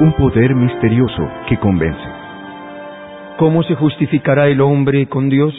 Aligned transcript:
un 0.00 0.12
poder 0.14 0.54
misterioso 0.54 1.28
que 1.46 1.58
convence. 1.58 2.00
¿Cómo 3.38 3.62
se 3.62 3.74
justificará 3.74 4.48
el 4.48 4.60
hombre 4.62 5.06
con 5.06 5.28
Dios? 5.28 5.54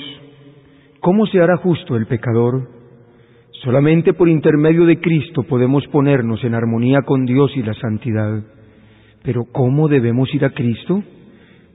¿Cómo 1.00 1.28
se 1.28 1.40
hará 1.40 1.58
justo 1.58 1.96
el 1.96 2.08
pecador? 2.08 2.68
Solamente 3.64 4.14
por 4.14 4.28
intermedio 4.30 4.86
de 4.86 5.00
Cristo 5.00 5.44
podemos 5.44 5.86
ponernos 5.88 6.44
en 6.44 6.56
armonía 6.56 7.04
con 7.04 7.26
Dios 7.26 7.52
y 7.56 7.62
la 7.62 7.76
santidad. 7.76 8.44
Pero 9.24 9.46
¿cómo 9.52 9.88
debemos 9.88 10.34
ir 10.34 10.44
a 10.44 10.50
Cristo? 10.50 11.04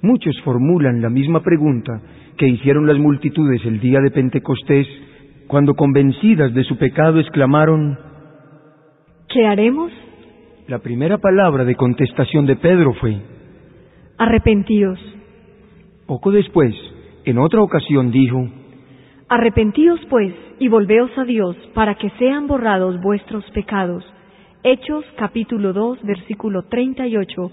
Muchos 0.02 0.34
formulan 0.42 1.00
la 1.00 1.08
misma 1.08 1.40
pregunta 1.40 2.02
que 2.36 2.48
hicieron 2.48 2.86
las 2.86 2.98
multitudes 2.98 3.64
el 3.64 3.78
día 3.78 4.00
de 4.00 4.10
Pentecostés, 4.10 4.88
cuando 5.46 5.74
convencidas 5.74 6.52
de 6.52 6.64
su 6.64 6.76
pecado 6.76 7.20
exclamaron, 7.20 7.96
¿Qué 9.28 9.46
haremos? 9.46 9.92
La 10.69 10.80
primera 10.80 11.19
palabra 11.19 11.65
de 11.65 11.77
contestación 11.77 12.45
de 12.45 12.56
Pedro 12.56 12.93
fue, 12.95 13.16
Arrepentíos. 14.19 14.98
Poco 16.09 16.33
después, 16.33 16.75
en 17.25 17.39
otra 17.39 17.62
ocasión 17.62 18.11
dijo, 18.11 18.48
Arrepentíos 19.29 20.01
pues 20.11 20.34
y 20.59 20.66
volveos 20.66 21.16
a 21.19 21.25
Dios 21.25 21.56
para 21.73 21.95
que 21.95 22.11
sean 22.19 22.48
borrados 22.48 23.01
vuestros 23.01 23.48
pecados. 23.52 24.05
Hechos 24.65 25.05
capítulo 25.16 25.73
2 25.73 26.02
versículo 26.02 26.65
38 26.65 27.53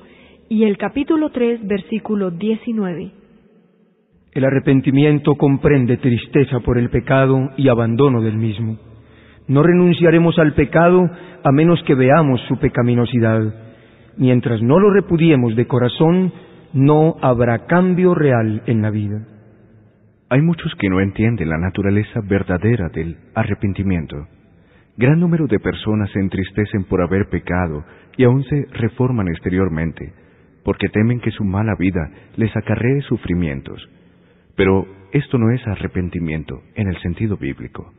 y 0.50 0.64
el 0.64 0.80
capítulo 0.80 1.30
3 1.30 1.68
versículo 1.68 2.32
19. 2.32 3.12
El 4.32 4.44
arrepentimiento 4.44 5.36
comprende 5.36 5.98
tristeza 5.98 6.62
por 6.62 6.80
el 6.80 6.90
pecado 6.90 7.52
y 7.58 7.68
abandono 7.68 8.24
del 8.24 8.38
mismo. 8.38 8.93
No 9.48 9.64
renunciaremos 9.64 10.40
al 10.40 10.54
pecado 10.54 11.10
a 11.44 11.52
menos 11.52 11.84
que 11.84 11.96
veamos 11.96 12.42
su 12.48 12.58
pecaminosidad. 12.58 13.54
Mientras 14.18 14.62
no 14.62 14.80
lo 14.80 14.92
repudiemos 14.92 15.56
de 15.56 15.68
corazón, 15.68 16.32
no 16.74 17.18
habrá 17.22 17.66
cambio 17.66 18.16
real 18.16 18.64
en 18.66 18.82
la 18.82 18.90
vida. 18.90 19.28
Hay 20.30 20.42
muchos 20.42 20.74
que 20.80 20.90
no 20.90 21.00
entienden 21.02 21.50
la 21.50 21.58
naturaleza 21.58 22.22
verdadera 22.24 22.90
del 22.90 23.18
arrepentimiento. 23.36 24.28
Gran 24.98 25.20
número 25.20 25.48
de 25.48 25.60
personas 25.60 26.10
se 26.12 26.20
entristecen 26.20 26.86
por 26.86 27.02
haber 27.02 27.28
pecado 27.30 27.84
y 28.18 28.24
aún 28.24 28.44
se 28.44 28.68
reforman 28.74 29.28
exteriormente, 29.28 30.14
porque 30.64 30.90
temen 30.90 31.20
que 31.20 31.32
su 31.32 31.44
mala 31.44 31.76
vida 31.78 32.10
les 32.38 32.56
acarree 32.56 33.02
sufrimientos. 33.02 33.88
Pero 34.56 34.88
esto 35.12 35.38
no 35.38 35.52
es 35.52 35.66
arrepentimiento 35.68 36.62
en 36.76 36.88
el 36.88 36.98
sentido 37.02 37.38
bíblico. 37.38 37.92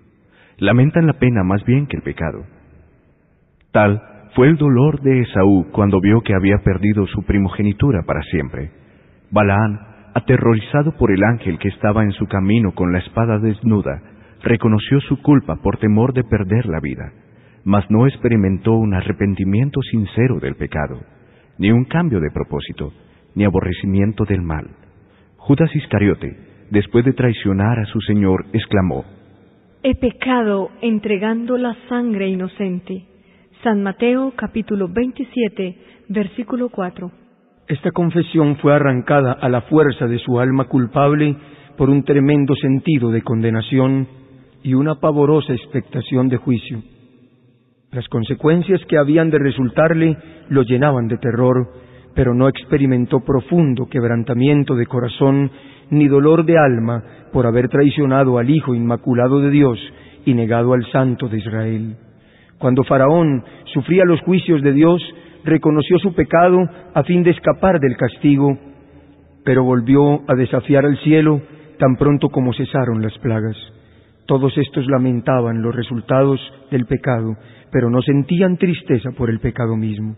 Lamentan 0.59 1.07
la 1.07 1.15
pena 1.15 1.43
más 1.43 1.65
bien 1.65 1.87
que 1.87 1.97
el 1.97 2.03
pecado. 2.03 2.45
Tal 3.73 4.03
fue 4.35 4.49
el 4.49 4.57
dolor 4.57 5.01
de 5.01 5.21
Esaú 5.21 5.67
cuando 5.73 6.01
vio 6.01 6.21
que 6.21 6.35
había 6.35 6.59
perdido 6.59 7.07
su 7.07 7.23
primogenitura 7.25 8.03
para 8.07 8.23
siempre. 8.23 8.71
Balaán, 9.31 9.81
aterrorizado 10.15 10.97
por 10.97 11.11
el 11.11 11.23
ángel 11.25 11.59
que 11.59 11.69
estaba 11.69 12.05
en 12.05 12.13
su 12.13 12.27
camino 12.27 12.73
con 12.73 12.93
la 12.93 12.99
espada 12.99 13.39
desnuda, 13.39 14.01
reconoció 14.43 15.01
su 15.01 15.21
culpa 15.23 15.57
por 15.57 15.79
temor 15.79 16.13
de 16.13 16.23
perder 16.23 16.67
la 16.67 16.79
vida, 16.81 17.13
mas 17.65 17.85
no 17.91 18.07
experimentó 18.07 18.73
un 18.73 18.95
arrepentimiento 18.95 19.81
sincero 19.83 20.39
del 20.39 20.55
pecado, 20.55 21.01
ni 21.59 21.73
un 21.73 21.85
cambio 21.85 22.21
de 22.21 22.31
propósito, 22.31 22.93
ni 23.35 23.45
aborrecimiento 23.45 24.25
del 24.25 24.43
mal. 24.43 24.69
Judas 25.37 25.75
Iscariote, 25.75 26.37
después 26.71 27.05
de 27.05 27.13
traicionar 27.13 27.79
a 27.79 27.87
su 27.87 28.01
Señor, 28.01 28.47
exclamó, 28.53 29.05
He 29.87 29.97
pecado 29.97 30.71
entregando 30.81 31.59
la 31.59 31.77
sangre 31.91 32.27
inocente. 32.27 33.05
San 33.63 33.83
Mateo 33.83 34.33
capítulo 34.35 34.89
27, 34.89 35.77
versículo 36.09 36.71
4. 36.71 37.11
Esta 37.69 37.91
confesión 37.91 38.57
fue 38.57 38.75
arrancada 38.75 39.33
a 39.33 39.47
la 39.51 39.61
fuerza 39.61 40.07
de 40.07 40.19
su 40.21 40.41
alma 40.41 40.69
culpable 40.69 41.37
por 41.77 41.91
un 41.91 42.03
tremendo 42.03 42.55
sentido 42.55 43.11
de 43.11 43.21
condenación 43.21 44.09
y 44.63 44.73
una 44.73 44.95
pavorosa 44.95 45.53
expectación 45.53 46.31
de 46.31 46.39
juicio. 46.39 46.83
Las 47.93 48.09
consecuencias 48.09 48.81
que 48.89 48.97
habían 48.97 49.29
de 49.29 49.39
resultarle 49.39 50.17
lo 50.49 50.63
llenaban 50.63 51.09
de 51.09 51.19
terror, 51.19 51.75
pero 52.15 52.33
no 52.33 52.49
experimentó 52.49 53.21
profundo 53.21 53.87
quebrantamiento 53.91 54.77
de 54.77 54.87
corazón 54.87 55.51
ni 55.95 56.09
dolor 56.09 56.45
de 56.45 56.59
alma 56.59 57.03
por 57.33 57.47
haber 57.47 57.69
traicionado 57.69 58.39
al 58.39 58.51
Hijo 58.51 58.75
Inmaculado 58.75 59.41
de 59.41 59.51
Dios 59.51 59.79
y 60.25 60.35
negado 60.35 60.73
al 60.73 60.85
Santo 60.91 61.29
de 61.29 61.39
Israel. 61.39 61.97
Cuando 62.59 62.85
Faraón 62.85 63.45
sufría 63.73 64.05
los 64.05 64.21
juicios 64.23 64.63
de 64.63 64.73
Dios, 64.73 65.03
reconoció 65.45 65.99
su 65.99 66.15
pecado 66.15 66.59
a 66.95 67.03
fin 67.03 67.23
de 67.23 67.31
escapar 67.31 67.81
del 67.81 67.97
castigo, 67.97 68.59
pero 69.45 69.65
volvió 69.65 70.23
a 70.29 70.35
desafiar 70.35 70.87
al 70.87 70.99
cielo 70.99 71.43
tan 71.79 71.97
pronto 71.97 72.29
como 72.31 72.53
cesaron 72.55 73.03
las 73.03 73.17
plagas. 73.19 73.57
Todos 74.27 74.57
estos 74.57 74.87
lamentaban 74.87 75.61
los 75.61 75.75
resultados 75.75 76.41
del 76.71 76.87
pecado, 76.87 77.37
pero 77.71 77.91
no 77.91 78.01
sentían 78.01 78.57
tristeza 78.57 79.11
por 79.11 79.29
el 79.29 79.41
pecado 79.41 79.77
mismo. 79.77 80.17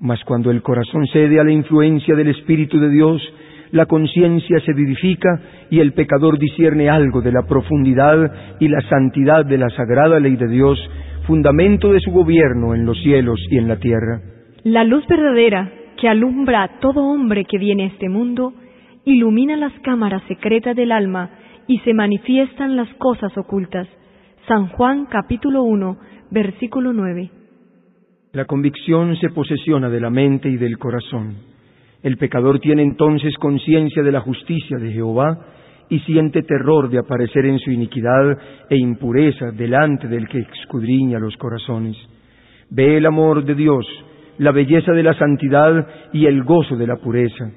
Mas 0.00 0.22
cuando 0.24 0.50
el 0.50 0.62
corazón 0.62 1.06
cede 1.12 1.40
a 1.40 1.44
la 1.44 1.52
influencia 1.52 2.14
del 2.14 2.28
Espíritu 2.28 2.78
de 2.78 2.90
Dios, 2.90 3.20
la 3.72 3.86
conciencia 3.86 4.60
se 4.60 4.72
vivifica 4.72 5.40
y 5.70 5.80
el 5.80 5.92
pecador 5.92 6.38
discierne 6.38 6.88
algo 6.88 7.20
de 7.20 7.32
la 7.32 7.42
profundidad 7.42 8.58
y 8.60 8.68
la 8.68 8.80
santidad 8.82 9.44
de 9.44 9.58
la 9.58 9.70
sagrada 9.70 10.20
ley 10.20 10.36
de 10.36 10.48
Dios, 10.48 10.78
fundamento 11.26 11.92
de 11.92 12.00
su 12.00 12.10
gobierno 12.10 12.74
en 12.74 12.86
los 12.86 13.00
cielos 13.02 13.40
y 13.50 13.58
en 13.58 13.68
la 13.68 13.76
tierra. 13.76 14.20
La 14.62 14.84
luz 14.84 15.06
verdadera 15.06 15.70
que 15.96 16.08
alumbra 16.08 16.62
a 16.62 16.80
todo 16.80 17.04
hombre 17.04 17.44
que 17.44 17.58
viene 17.58 17.84
a 17.84 17.86
este 17.86 18.08
mundo, 18.08 18.52
ilumina 19.04 19.56
las 19.56 19.72
cámaras 19.80 20.22
secretas 20.28 20.76
del 20.76 20.92
alma 20.92 21.30
y 21.66 21.78
se 21.80 21.94
manifiestan 21.94 22.76
las 22.76 22.92
cosas 22.94 23.36
ocultas. 23.36 23.88
San 24.46 24.68
Juan 24.68 25.06
capítulo 25.06 25.62
1, 25.62 25.98
versículo 26.30 26.92
9. 26.92 27.30
La 28.32 28.44
convicción 28.44 29.16
se 29.16 29.30
posesiona 29.30 29.88
de 29.88 30.00
la 30.00 30.10
mente 30.10 30.48
y 30.48 30.56
del 30.56 30.78
corazón. 30.78 31.55
El 32.02 32.16
pecador 32.16 32.60
tiene 32.60 32.82
entonces 32.82 33.34
conciencia 33.36 34.02
de 34.02 34.12
la 34.12 34.20
justicia 34.20 34.78
de 34.78 34.92
Jehová 34.92 35.38
y 35.88 36.00
siente 36.00 36.42
terror 36.42 36.90
de 36.90 36.98
aparecer 36.98 37.46
en 37.46 37.58
su 37.58 37.70
iniquidad 37.70 38.38
e 38.68 38.76
impureza 38.76 39.50
delante 39.52 40.08
del 40.08 40.28
que 40.28 40.40
escudriña 40.60 41.18
los 41.18 41.36
corazones. 41.36 41.96
Ve 42.70 42.96
el 42.96 43.06
amor 43.06 43.44
de 43.44 43.54
Dios, 43.54 43.86
la 44.38 44.52
belleza 44.52 44.92
de 44.92 45.02
la 45.02 45.14
santidad 45.14 45.86
y 46.12 46.26
el 46.26 46.42
gozo 46.42 46.76
de 46.76 46.86
la 46.86 46.96
pureza. 46.96 47.50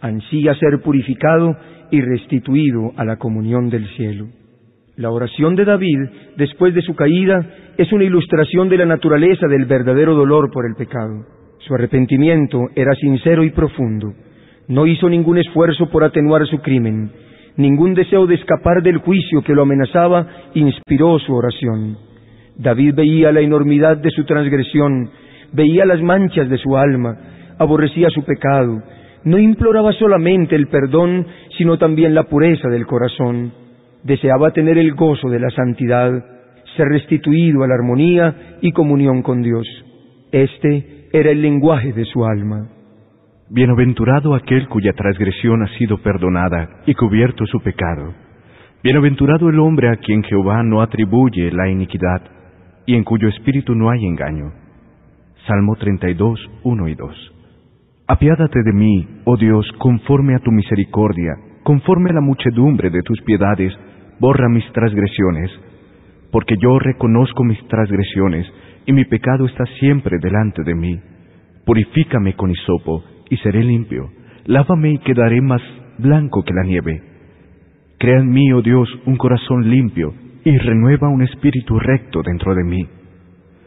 Ansía 0.00 0.54
ser 0.54 0.80
purificado 0.82 1.56
y 1.90 2.00
restituido 2.00 2.92
a 2.96 3.04
la 3.04 3.16
comunión 3.16 3.70
del 3.70 3.86
cielo. 3.96 4.28
La 4.96 5.10
oración 5.10 5.54
de 5.54 5.64
David, 5.64 5.98
después 6.36 6.74
de 6.74 6.82
su 6.82 6.94
caída, 6.94 7.40
es 7.76 7.92
una 7.92 8.04
ilustración 8.04 8.68
de 8.68 8.78
la 8.78 8.86
naturaleza 8.86 9.46
del 9.46 9.64
verdadero 9.64 10.14
dolor 10.14 10.50
por 10.50 10.66
el 10.66 10.74
pecado. 10.74 11.37
Su 11.68 11.74
arrepentimiento 11.74 12.70
era 12.74 12.94
sincero 12.94 13.44
y 13.44 13.50
profundo. 13.50 14.14
No 14.68 14.86
hizo 14.86 15.06
ningún 15.10 15.36
esfuerzo 15.36 15.90
por 15.90 16.02
atenuar 16.02 16.46
su 16.46 16.60
crimen. 16.60 17.10
Ningún 17.58 17.92
deseo 17.92 18.26
de 18.26 18.36
escapar 18.36 18.82
del 18.82 18.96
juicio 18.96 19.42
que 19.42 19.52
lo 19.52 19.62
amenazaba 19.62 20.26
inspiró 20.54 21.18
su 21.18 21.34
oración. 21.34 21.98
David 22.56 22.94
veía 22.94 23.32
la 23.32 23.40
enormidad 23.40 23.98
de 23.98 24.10
su 24.10 24.24
transgresión, 24.24 25.10
veía 25.52 25.84
las 25.84 26.00
manchas 26.00 26.48
de 26.48 26.56
su 26.56 26.74
alma, 26.74 27.18
aborrecía 27.58 28.08
su 28.08 28.24
pecado, 28.24 28.82
no 29.24 29.38
imploraba 29.38 29.92
solamente 29.92 30.56
el 30.56 30.68
perdón, 30.68 31.26
sino 31.58 31.76
también 31.76 32.14
la 32.14 32.22
pureza 32.22 32.68
del 32.68 32.86
corazón. 32.86 33.52
Deseaba 34.04 34.52
tener 34.52 34.78
el 34.78 34.94
gozo 34.94 35.28
de 35.28 35.40
la 35.40 35.50
santidad, 35.50 36.12
ser 36.78 36.86
restituido 36.88 37.62
a 37.62 37.68
la 37.68 37.74
armonía 37.74 38.58
y 38.62 38.72
comunión 38.72 39.20
con 39.20 39.42
Dios. 39.42 39.66
Este 40.32 40.97
era 41.12 41.30
el 41.30 41.40
lenguaje 41.40 41.92
de 41.92 42.04
su 42.04 42.24
alma. 42.24 42.68
Bienaventurado 43.50 44.34
aquel 44.34 44.68
cuya 44.68 44.92
transgresión 44.92 45.62
ha 45.62 45.68
sido 45.78 45.98
perdonada 45.98 46.82
y 46.86 46.94
cubierto 46.94 47.46
su 47.46 47.60
pecado. 47.60 48.12
Bienaventurado 48.82 49.48
el 49.48 49.58
hombre 49.58 49.88
a 49.88 49.96
quien 49.96 50.22
Jehová 50.22 50.62
no 50.62 50.82
atribuye 50.82 51.50
la 51.50 51.68
iniquidad 51.68 52.22
y 52.86 52.94
en 52.94 53.04
cuyo 53.04 53.28
espíritu 53.28 53.74
no 53.74 53.90
hay 53.90 54.04
engaño. 54.04 54.52
Salmo 55.46 55.76
32, 55.76 56.50
1 56.62 56.88
y 56.88 56.94
2. 56.94 57.34
Apiádate 58.06 58.62
de 58.62 58.72
mí, 58.72 59.08
oh 59.24 59.36
Dios, 59.36 59.66
conforme 59.78 60.34
a 60.34 60.38
tu 60.38 60.50
misericordia, 60.50 61.34
conforme 61.62 62.10
a 62.10 62.14
la 62.14 62.20
muchedumbre 62.20 62.90
de 62.90 63.02
tus 63.02 63.20
piedades, 63.22 63.72
borra 64.20 64.48
mis 64.48 64.64
transgresiones, 64.72 65.50
porque 66.30 66.56
yo 66.60 66.78
reconozco 66.78 67.44
mis 67.44 67.58
transgresiones, 67.68 68.46
y 68.88 68.92
mi 68.94 69.04
pecado 69.04 69.44
está 69.44 69.66
siempre 69.78 70.16
delante 70.18 70.64
de 70.64 70.74
mí. 70.74 70.98
Purifícame 71.66 72.32
con 72.32 72.50
hisopo, 72.50 73.04
y 73.28 73.36
seré 73.36 73.62
limpio. 73.62 74.10
Lávame 74.46 74.92
y 74.92 74.98
quedaré 75.00 75.42
más 75.42 75.60
blanco 75.98 76.42
que 76.42 76.54
la 76.54 76.62
nieve. 76.62 77.02
Crea 77.98 78.20
en 78.20 78.30
mí, 78.30 78.50
oh 78.50 78.62
Dios, 78.62 78.88
un 79.04 79.16
corazón 79.16 79.68
limpio, 79.68 80.14
y 80.42 80.56
renueva 80.56 81.10
un 81.10 81.20
espíritu 81.20 81.78
recto 81.78 82.22
dentro 82.22 82.54
de 82.54 82.64
mí. 82.64 82.88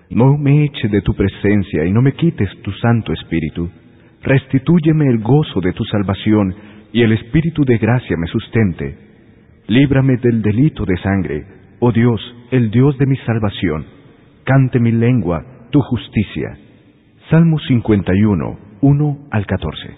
No 0.09 0.39
me 0.39 0.63
eche 0.63 0.87
de 0.87 1.03
tu 1.03 1.13
presencia 1.13 1.85
y 1.85 1.91
no 1.91 2.01
me 2.01 2.13
quites 2.13 2.49
tu 2.63 2.71
santo 2.71 3.13
espíritu. 3.13 3.69
restitúyeme 4.23 5.05
el 5.05 5.19
gozo 5.19 5.61
de 5.61 5.73
tu 5.73 5.83
salvación 5.83 6.55
y 6.93 7.03
el 7.03 7.11
espíritu 7.11 7.63
de 7.63 7.77
gracia 7.77 8.17
me 8.17 8.25
sustente. 8.25 8.97
Líbrame 9.67 10.17
del 10.17 10.41
delito 10.41 10.83
de 10.83 10.97
sangre, 10.97 11.45
oh 11.79 11.91
Dios, 11.91 12.19
el 12.49 12.71
Dios 12.71 12.97
de 12.97 13.05
mi 13.05 13.17
salvación. 13.17 14.00
Cante 14.51 14.81
mi 14.81 14.91
lengua 14.91 15.45
tu 15.69 15.79
justicia. 15.79 16.57
Salmo 17.29 17.57
51, 17.57 18.59
1 18.81 19.17
al 19.31 19.45
14. 19.45 19.95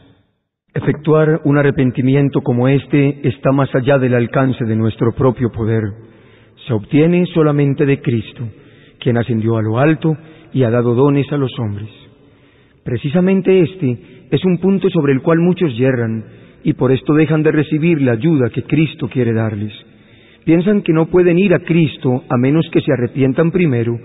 Efectuar 0.75 1.41
un 1.45 1.57
arrepentimiento 1.57 2.41
como 2.41 2.67
este 2.67 3.27
está 3.27 3.51
más 3.51 3.73
allá 3.73 3.97
del 3.97 4.13
alcance 4.13 4.63
de 4.63 4.75
nuestro 4.75 5.11
propio 5.13 5.51
poder. 5.51 5.81
Se 6.67 6.73
obtiene 6.73 7.25
solamente 7.33 7.87
de 7.87 7.99
Cristo, 7.99 8.47
quien 8.99 9.17
ascendió 9.17 9.57
a 9.57 9.63
lo 9.63 9.79
alto 9.79 10.15
y 10.53 10.61
ha 10.61 10.69
dado 10.69 10.93
dones 10.93 11.25
a 11.31 11.37
los 11.37 11.57
hombres. 11.57 11.89
Precisamente 12.83 13.59
este 13.59 14.27
es 14.29 14.45
un 14.45 14.59
punto 14.59 14.87
sobre 14.91 15.13
el 15.13 15.23
cual 15.23 15.39
muchos 15.39 15.75
yerran 15.75 16.25
y 16.63 16.73
por 16.73 16.91
esto 16.91 17.15
dejan 17.15 17.41
de 17.41 17.53
recibir 17.53 18.03
la 18.03 18.11
ayuda 18.11 18.51
que 18.51 18.61
Cristo 18.61 19.09
quiere 19.09 19.33
darles. 19.33 19.73
Piensan 20.45 20.83
que 20.83 20.93
no 20.93 21.07
pueden 21.07 21.39
ir 21.39 21.55
a 21.55 21.59
Cristo 21.59 22.23
a 22.29 22.37
menos 22.37 22.69
que 22.71 22.81
se 22.81 22.93
arrepientan 22.93 23.49
primero 23.49 23.97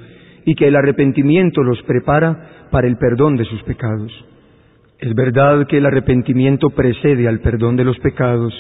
y 0.49 0.55
que 0.55 0.67
el 0.67 0.77
arrepentimiento 0.77 1.63
los 1.63 1.83
prepara 1.83 2.69
para 2.71 2.87
el 2.87 2.97
perdón 2.97 3.37
de 3.37 3.45
sus 3.45 3.63
pecados. 3.65 4.11
Es 4.99 5.15
verdad 5.15 5.67
que 5.67 5.77
el 5.77 5.85
arrepentimiento 5.85 6.71
precede 6.71 7.29
al 7.29 7.41
perdón 7.41 7.77
de 7.77 7.85
los 7.85 7.99
pecados, 7.99 8.55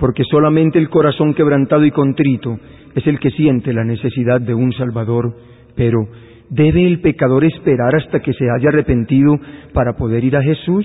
porque 0.00 0.24
solamente 0.24 0.80
el 0.80 0.88
corazón 0.90 1.34
quebrantado 1.34 1.84
y 1.84 1.92
contrito 1.92 2.58
es 2.96 3.06
el 3.06 3.20
que 3.20 3.30
siente 3.30 3.72
la 3.72 3.84
necesidad 3.84 4.40
de 4.40 4.52
un 4.52 4.72
Salvador, 4.72 5.32
pero 5.76 6.08
¿debe 6.50 6.84
el 6.84 7.00
pecador 7.02 7.44
esperar 7.44 7.94
hasta 7.94 8.18
que 8.18 8.32
se 8.32 8.50
haya 8.50 8.70
arrepentido 8.70 9.38
para 9.72 9.92
poder 9.92 10.24
ir 10.24 10.36
a 10.36 10.42
Jesús? 10.42 10.84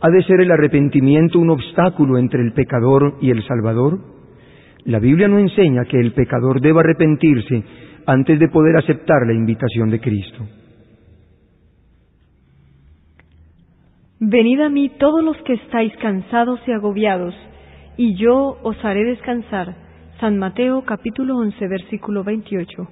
¿Ha 0.00 0.10
de 0.10 0.24
ser 0.24 0.40
el 0.40 0.50
arrepentimiento 0.50 1.38
un 1.38 1.50
obstáculo 1.50 2.18
entre 2.18 2.42
el 2.42 2.52
pecador 2.52 3.14
y 3.20 3.30
el 3.30 3.46
Salvador? 3.46 4.00
La 4.86 4.98
Biblia 4.98 5.28
no 5.28 5.38
enseña 5.38 5.84
que 5.84 6.00
el 6.00 6.14
pecador 6.14 6.60
deba 6.60 6.80
arrepentirse 6.80 7.62
antes 8.08 8.38
de 8.38 8.48
poder 8.48 8.74
aceptar 8.74 9.26
la 9.26 9.34
invitación 9.34 9.90
de 9.90 10.00
Cristo. 10.00 10.38
Venid 14.18 14.60
a 14.60 14.70
mí 14.70 14.90
todos 14.98 15.22
los 15.22 15.36
que 15.42 15.52
estáis 15.52 15.94
cansados 15.98 16.58
y 16.66 16.72
agobiados, 16.72 17.34
y 17.98 18.14
yo 18.14 18.56
os 18.62 18.82
haré 18.82 19.04
descansar. 19.04 19.76
San 20.20 20.38
Mateo 20.38 20.84
capítulo 20.86 21.36
11 21.36 21.68
versículo 21.68 22.24
28. 22.24 22.88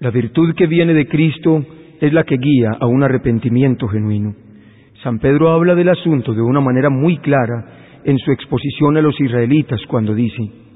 La 0.00 0.10
virtud 0.10 0.52
que 0.56 0.66
viene 0.66 0.94
de 0.94 1.06
Cristo 1.06 1.64
es 2.00 2.12
la 2.12 2.24
que 2.24 2.38
guía 2.38 2.72
a 2.78 2.86
un 2.86 3.04
arrepentimiento 3.04 3.86
genuino. 3.86 4.34
San 5.04 5.20
Pedro 5.20 5.50
habla 5.50 5.76
del 5.76 5.90
asunto 5.90 6.34
de 6.34 6.42
una 6.42 6.60
manera 6.60 6.90
muy 6.90 7.18
clara 7.18 8.00
en 8.02 8.18
su 8.18 8.32
exposición 8.32 8.96
a 8.96 9.00
los 9.00 9.18
israelitas 9.20 9.80
cuando 9.88 10.12
dice, 10.12 10.67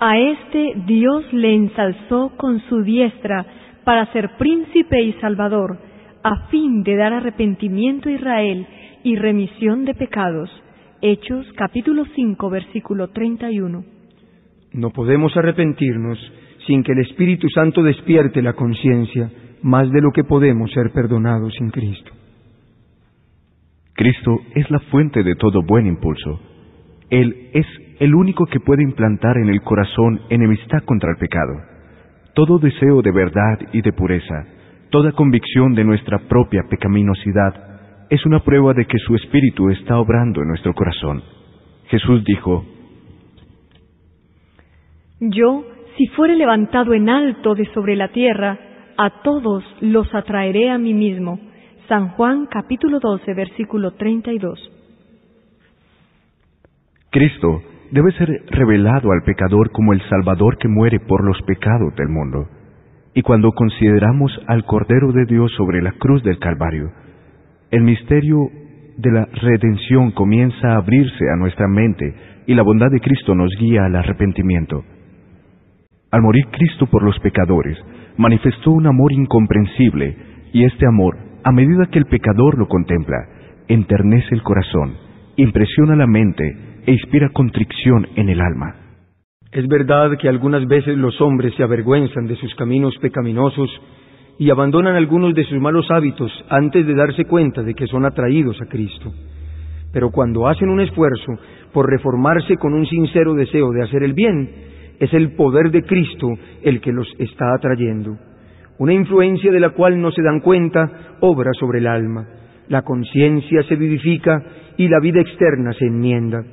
A 0.00 0.16
este 0.16 0.74
Dios 0.86 1.24
le 1.32 1.54
ensalzó 1.54 2.30
con 2.36 2.60
su 2.68 2.82
diestra 2.82 3.44
para 3.82 4.06
ser 4.12 4.36
príncipe 4.38 5.02
y 5.02 5.12
salvador, 5.14 5.76
a 6.22 6.46
fin 6.50 6.84
de 6.84 6.94
dar 6.94 7.12
arrepentimiento 7.12 8.08
a 8.08 8.12
Israel 8.12 8.66
y 9.02 9.16
remisión 9.16 9.84
de 9.84 9.94
pecados. 9.94 10.50
Hechos 11.02 11.46
capítulo 11.56 12.04
5 12.14 12.50
versículo 12.50 13.08
31. 13.08 13.84
No 14.74 14.90
podemos 14.90 15.36
arrepentirnos 15.36 16.18
sin 16.68 16.84
que 16.84 16.92
el 16.92 17.00
Espíritu 17.00 17.48
Santo 17.48 17.82
despierte 17.82 18.40
la 18.40 18.52
conciencia 18.52 19.32
más 19.62 19.90
de 19.90 20.00
lo 20.00 20.12
que 20.12 20.22
podemos 20.22 20.70
ser 20.70 20.92
perdonados 20.92 21.54
sin 21.54 21.70
Cristo. 21.70 22.12
Cristo 23.94 24.42
es 24.54 24.70
la 24.70 24.78
fuente 24.78 25.24
de 25.24 25.34
todo 25.34 25.62
buen 25.62 25.88
impulso. 25.88 26.40
Él 27.10 27.50
es 27.52 27.66
el 27.98 28.14
único 28.14 28.46
que 28.46 28.60
puede 28.60 28.82
implantar 28.82 29.36
en 29.38 29.48
el 29.48 29.62
corazón 29.62 30.20
enemistad 30.30 30.82
contra 30.84 31.10
el 31.10 31.16
pecado. 31.16 31.60
Todo 32.34 32.58
deseo 32.58 33.02
de 33.02 33.10
verdad 33.10 33.58
y 33.72 33.82
de 33.82 33.92
pureza, 33.92 34.46
toda 34.90 35.12
convicción 35.12 35.74
de 35.74 35.84
nuestra 35.84 36.18
propia 36.28 36.62
pecaminosidad, 36.70 38.06
es 38.10 38.24
una 38.24 38.40
prueba 38.40 38.72
de 38.72 38.86
que 38.86 38.98
su 38.98 39.16
Espíritu 39.16 39.70
está 39.70 39.98
obrando 39.98 40.40
en 40.40 40.48
nuestro 40.48 40.72
corazón. 40.74 41.22
Jesús 41.88 42.22
dijo, 42.24 42.64
Yo, 45.20 45.64
si 45.96 46.06
fuere 46.08 46.36
levantado 46.36 46.94
en 46.94 47.08
alto 47.08 47.54
de 47.54 47.66
sobre 47.74 47.96
la 47.96 48.08
tierra, 48.08 48.58
a 48.96 49.22
todos 49.22 49.64
los 49.80 50.12
atraeré 50.14 50.70
a 50.70 50.78
mí 50.78 50.94
mismo. 50.94 51.40
San 51.88 52.10
Juan 52.10 52.46
capítulo 52.46 53.00
12 53.00 53.34
versículo 53.34 53.92
32. 53.92 54.70
Cristo 57.10 57.62
debe 57.90 58.12
ser 58.12 58.42
revelado 58.50 59.12
al 59.12 59.22
pecador 59.24 59.70
como 59.70 59.92
el 59.92 60.02
Salvador 60.08 60.58
que 60.58 60.68
muere 60.68 61.00
por 61.00 61.24
los 61.24 61.40
pecados 61.42 61.94
del 61.96 62.08
mundo. 62.08 62.48
Y 63.14 63.22
cuando 63.22 63.52
consideramos 63.52 64.32
al 64.46 64.64
Cordero 64.64 65.12
de 65.12 65.24
Dios 65.24 65.52
sobre 65.56 65.82
la 65.82 65.92
cruz 65.92 66.22
del 66.22 66.38
Calvario, 66.38 66.90
el 67.70 67.82
misterio 67.82 68.48
de 68.96 69.12
la 69.12 69.24
redención 69.26 70.10
comienza 70.12 70.72
a 70.72 70.76
abrirse 70.76 71.30
a 71.32 71.36
nuestra 71.36 71.68
mente 71.68 72.14
y 72.46 72.54
la 72.54 72.62
bondad 72.62 72.90
de 72.90 73.00
Cristo 73.00 73.34
nos 73.34 73.50
guía 73.58 73.84
al 73.84 73.96
arrepentimiento. 73.96 74.84
Al 76.10 76.22
morir 76.22 76.46
Cristo 76.50 76.86
por 76.86 77.02
los 77.02 77.18
pecadores, 77.20 77.76
manifestó 78.16 78.70
un 78.70 78.86
amor 78.86 79.12
incomprensible 79.12 80.16
y 80.52 80.64
este 80.64 80.86
amor 80.86 81.16
a 81.44 81.52
medida 81.52 81.86
que 81.86 81.98
el 81.98 82.06
pecador 82.06 82.58
lo 82.58 82.66
contempla, 82.66 83.16
enternece 83.68 84.34
el 84.34 84.42
corazón, 84.42 84.94
impresiona 85.36 85.94
la 85.96 86.06
mente 86.06 86.56
e 86.88 86.92
inspira 86.92 87.28
contrición 87.34 88.06
en 88.16 88.30
el 88.30 88.40
alma. 88.40 88.74
Es 89.52 89.66
verdad 89.68 90.16
que 90.18 90.28
algunas 90.28 90.66
veces 90.66 90.96
los 90.96 91.20
hombres 91.20 91.52
se 91.54 91.62
avergüenzan 91.62 92.26
de 92.26 92.36
sus 92.36 92.54
caminos 92.54 92.96
pecaminosos 93.02 93.68
y 94.38 94.48
abandonan 94.48 94.96
algunos 94.96 95.34
de 95.34 95.44
sus 95.44 95.60
malos 95.60 95.90
hábitos 95.90 96.32
antes 96.48 96.86
de 96.86 96.94
darse 96.94 97.26
cuenta 97.26 97.62
de 97.62 97.74
que 97.74 97.86
son 97.86 98.06
atraídos 98.06 98.58
a 98.62 98.66
Cristo. 98.66 99.12
Pero 99.92 100.10
cuando 100.10 100.48
hacen 100.48 100.70
un 100.70 100.80
esfuerzo 100.80 101.32
por 101.74 101.90
reformarse 101.90 102.56
con 102.56 102.72
un 102.72 102.86
sincero 102.86 103.34
deseo 103.34 103.70
de 103.72 103.82
hacer 103.82 104.02
el 104.02 104.14
bien, 104.14 104.50
es 104.98 105.12
el 105.12 105.32
poder 105.32 105.70
de 105.70 105.82
Cristo 105.82 106.28
el 106.62 106.80
que 106.80 106.92
los 106.92 107.08
está 107.18 107.54
atrayendo 107.54 108.16
una 108.78 108.92
influencia 108.92 109.50
de 109.50 109.60
la 109.60 109.70
cual 109.70 110.00
no 110.00 110.10
se 110.12 110.22
dan 110.22 110.40
cuenta, 110.40 111.16
obra 111.20 111.50
sobre 111.58 111.80
el 111.80 111.86
alma. 111.86 112.26
La 112.68 112.82
conciencia 112.82 113.62
se 113.64 113.74
vivifica 113.74 114.40
y 114.76 114.88
la 114.88 115.00
vida 115.00 115.20
externa 115.20 115.72
se 115.72 115.86
enmienda. 115.86 116.44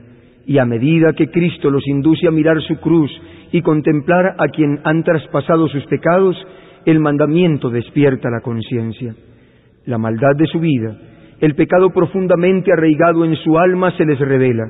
Y 0.45 0.57
a 0.59 0.65
medida 0.65 1.13
que 1.13 1.29
Cristo 1.29 1.71
los 1.71 1.87
induce 1.87 2.27
a 2.27 2.31
mirar 2.31 2.61
su 2.61 2.75
cruz 2.79 3.11
y 3.51 3.61
contemplar 3.61 4.35
a 4.37 4.47
quien 4.49 4.79
han 4.83 5.03
traspasado 5.03 5.67
sus 5.67 5.85
pecados, 5.85 6.35
el 6.85 6.99
mandamiento 6.99 7.69
despierta 7.69 8.29
la 8.29 8.41
conciencia. 8.41 9.15
La 9.85 9.97
maldad 9.97 10.35
de 10.37 10.45
su 10.47 10.59
vida, 10.59 10.95
el 11.41 11.55
pecado 11.55 11.89
profundamente 11.91 12.71
arraigado 12.71 13.25
en 13.25 13.35
su 13.35 13.57
alma 13.57 13.91
se 13.97 14.05
les 14.05 14.19
revela. 14.19 14.63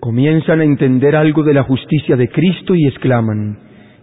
Comienzan 0.00 0.60
a 0.60 0.64
entender 0.64 1.14
algo 1.16 1.42
de 1.42 1.54
la 1.54 1.62
justicia 1.62 2.16
de 2.16 2.28
Cristo 2.28 2.74
y 2.74 2.86
exclaman, 2.86 3.58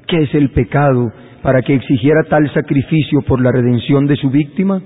¿qué 0.07 0.23
es 0.23 0.33
el 0.35 0.50
pecado 0.51 1.12
para 1.41 1.62
que 1.62 1.75
exigiera 1.75 2.23
tal 2.29 2.51
sacrificio 2.53 3.21
por 3.21 3.41
la 3.41 3.51
redención 3.51 4.07
de 4.07 4.15
su 4.15 4.29
víctima? 4.29 4.81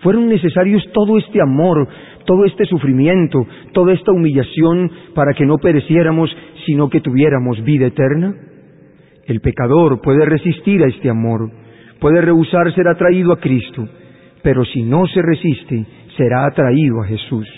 ¿Fueron 0.00 0.28
necesarios 0.28 0.82
todo 0.92 1.16
este 1.16 1.40
amor, 1.40 1.86
todo 2.24 2.44
este 2.44 2.64
sufrimiento, 2.66 3.46
toda 3.72 3.92
esta 3.92 4.12
humillación 4.12 4.90
para 5.14 5.34
que 5.34 5.46
no 5.46 5.58
pereciéramos, 5.58 6.30
sino 6.66 6.88
que 6.88 7.00
tuviéramos 7.00 7.62
vida 7.64 7.86
eterna? 7.86 8.34
El 9.26 9.40
pecador 9.40 10.00
puede 10.00 10.24
resistir 10.24 10.82
a 10.82 10.88
este 10.88 11.08
amor, 11.08 11.50
puede 12.00 12.20
rehusar 12.20 12.72
ser 12.74 12.88
atraído 12.88 13.32
a 13.32 13.40
Cristo, 13.40 13.88
pero 14.42 14.64
si 14.64 14.82
no 14.82 15.06
se 15.06 15.22
resiste, 15.22 15.86
será 16.16 16.46
atraído 16.46 17.02
a 17.02 17.06
Jesús. 17.06 17.48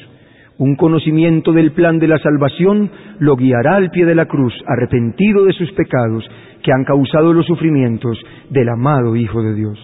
Un 0.56 0.76
conocimiento 0.76 1.52
del 1.52 1.72
plan 1.72 1.98
de 1.98 2.06
la 2.06 2.18
salvación 2.18 2.90
lo 3.18 3.34
guiará 3.34 3.76
al 3.76 3.90
pie 3.90 4.04
de 4.04 4.14
la 4.14 4.26
cruz, 4.26 4.54
arrepentido 4.66 5.44
de 5.44 5.52
sus 5.52 5.72
pecados, 5.72 6.24
que 6.62 6.72
han 6.72 6.84
causado 6.84 7.32
los 7.32 7.46
sufrimientos 7.46 8.18
del 8.50 8.68
amado 8.68 9.16
Hijo 9.16 9.42
de 9.42 9.54
Dios. 9.54 9.78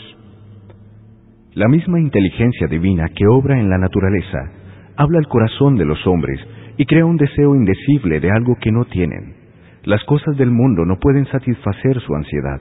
La 1.54 1.66
misma 1.66 1.98
inteligencia 1.98 2.68
divina 2.68 3.08
que 3.08 3.26
obra 3.26 3.58
en 3.58 3.68
la 3.68 3.78
naturaleza 3.78 4.59
habla 5.00 5.18
al 5.18 5.28
corazón 5.28 5.76
de 5.76 5.86
los 5.86 6.06
hombres 6.06 6.38
y 6.76 6.84
crea 6.84 7.06
un 7.06 7.16
deseo 7.16 7.54
indecible 7.54 8.20
de 8.20 8.30
algo 8.30 8.56
que 8.60 8.70
no 8.70 8.84
tienen. 8.84 9.34
Las 9.82 10.04
cosas 10.04 10.36
del 10.36 10.50
mundo 10.50 10.84
no 10.84 10.98
pueden 10.98 11.24
satisfacer 11.28 11.98
su 12.00 12.14
ansiedad. 12.14 12.60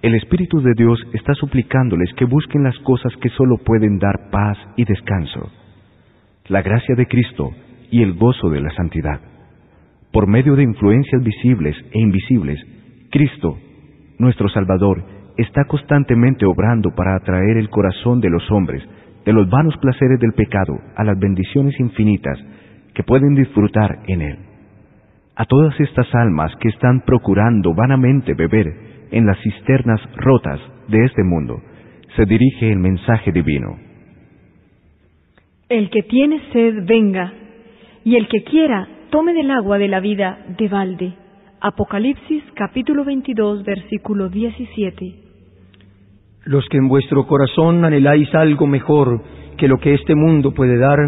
El 0.00 0.14
Espíritu 0.14 0.62
de 0.62 0.72
Dios 0.74 0.98
está 1.12 1.34
suplicándoles 1.34 2.14
que 2.14 2.24
busquen 2.24 2.62
las 2.62 2.78
cosas 2.78 3.14
que 3.20 3.28
solo 3.28 3.58
pueden 3.58 3.98
dar 3.98 4.30
paz 4.30 4.56
y 4.76 4.86
descanso. 4.86 5.50
La 6.48 6.62
gracia 6.62 6.94
de 6.94 7.04
Cristo 7.04 7.50
y 7.90 8.02
el 8.02 8.14
gozo 8.14 8.48
de 8.48 8.62
la 8.62 8.70
santidad. 8.70 9.20
Por 10.12 10.26
medio 10.28 10.56
de 10.56 10.62
influencias 10.62 11.22
visibles 11.22 11.76
e 11.92 12.00
invisibles, 12.00 12.58
Cristo, 13.10 13.58
nuestro 14.18 14.48
Salvador, 14.48 15.04
está 15.36 15.66
constantemente 15.66 16.46
obrando 16.46 16.94
para 16.96 17.16
atraer 17.16 17.58
el 17.58 17.68
corazón 17.68 18.22
de 18.22 18.30
los 18.30 18.50
hombres 18.50 18.82
de 19.24 19.32
los 19.32 19.48
vanos 19.48 19.76
placeres 19.80 20.18
del 20.20 20.32
pecado 20.32 20.78
a 20.96 21.04
las 21.04 21.18
bendiciones 21.18 21.78
infinitas 21.78 22.38
que 22.94 23.02
pueden 23.02 23.34
disfrutar 23.34 23.98
en 24.06 24.22
él. 24.22 24.38
A 25.36 25.44
todas 25.44 25.78
estas 25.80 26.06
almas 26.14 26.54
que 26.56 26.68
están 26.68 27.02
procurando 27.02 27.74
vanamente 27.74 28.34
beber 28.34 29.08
en 29.10 29.26
las 29.26 29.38
cisternas 29.40 30.00
rotas 30.16 30.60
de 30.88 31.04
este 31.04 31.22
mundo, 31.24 31.60
se 32.16 32.24
dirige 32.24 32.70
el 32.70 32.78
mensaje 32.78 33.32
divino. 33.32 33.78
El 35.68 35.88
que 35.90 36.02
tiene 36.02 36.40
sed, 36.52 36.84
venga, 36.84 37.32
y 38.04 38.16
el 38.16 38.28
que 38.28 38.42
quiera, 38.42 38.88
tome 39.10 39.32
del 39.32 39.50
agua 39.50 39.78
de 39.78 39.88
la 39.88 40.00
vida 40.00 40.38
de 40.58 40.68
balde. 40.68 41.14
Apocalipsis 41.60 42.42
capítulo 42.54 43.04
22, 43.04 43.64
versículo 43.64 44.28
17. 44.28 45.29
Los 46.44 46.66
que 46.68 46.78
en 46.78 46.88
vuestro 46.88 47.26
corazón 47.26 47.84
anheláis 47.84 48.34
algo 48.34 48.66
mejor 48.66 49.22
que 49.56 49.68
lo 49.68 49.78
que 49.78 49.94
este 49.94 50.14
mundo 50.14 50.52
puede 50.52 50.78
dar, 50.78 50.98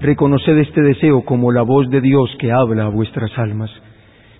reconoced 0.00 0.58
este 0.58 0.82
deseo 0.82 1.24
como 1.24 1.52
la 1.52 1.62
voz 1.62 1.88
de 1.90 2.00
Dios 2.00 2.34
que 2.38 2.52
habla 2.52 2.84
a 2.84 2.90
vuestras 2.90 3.30
almas. 3.38 3.70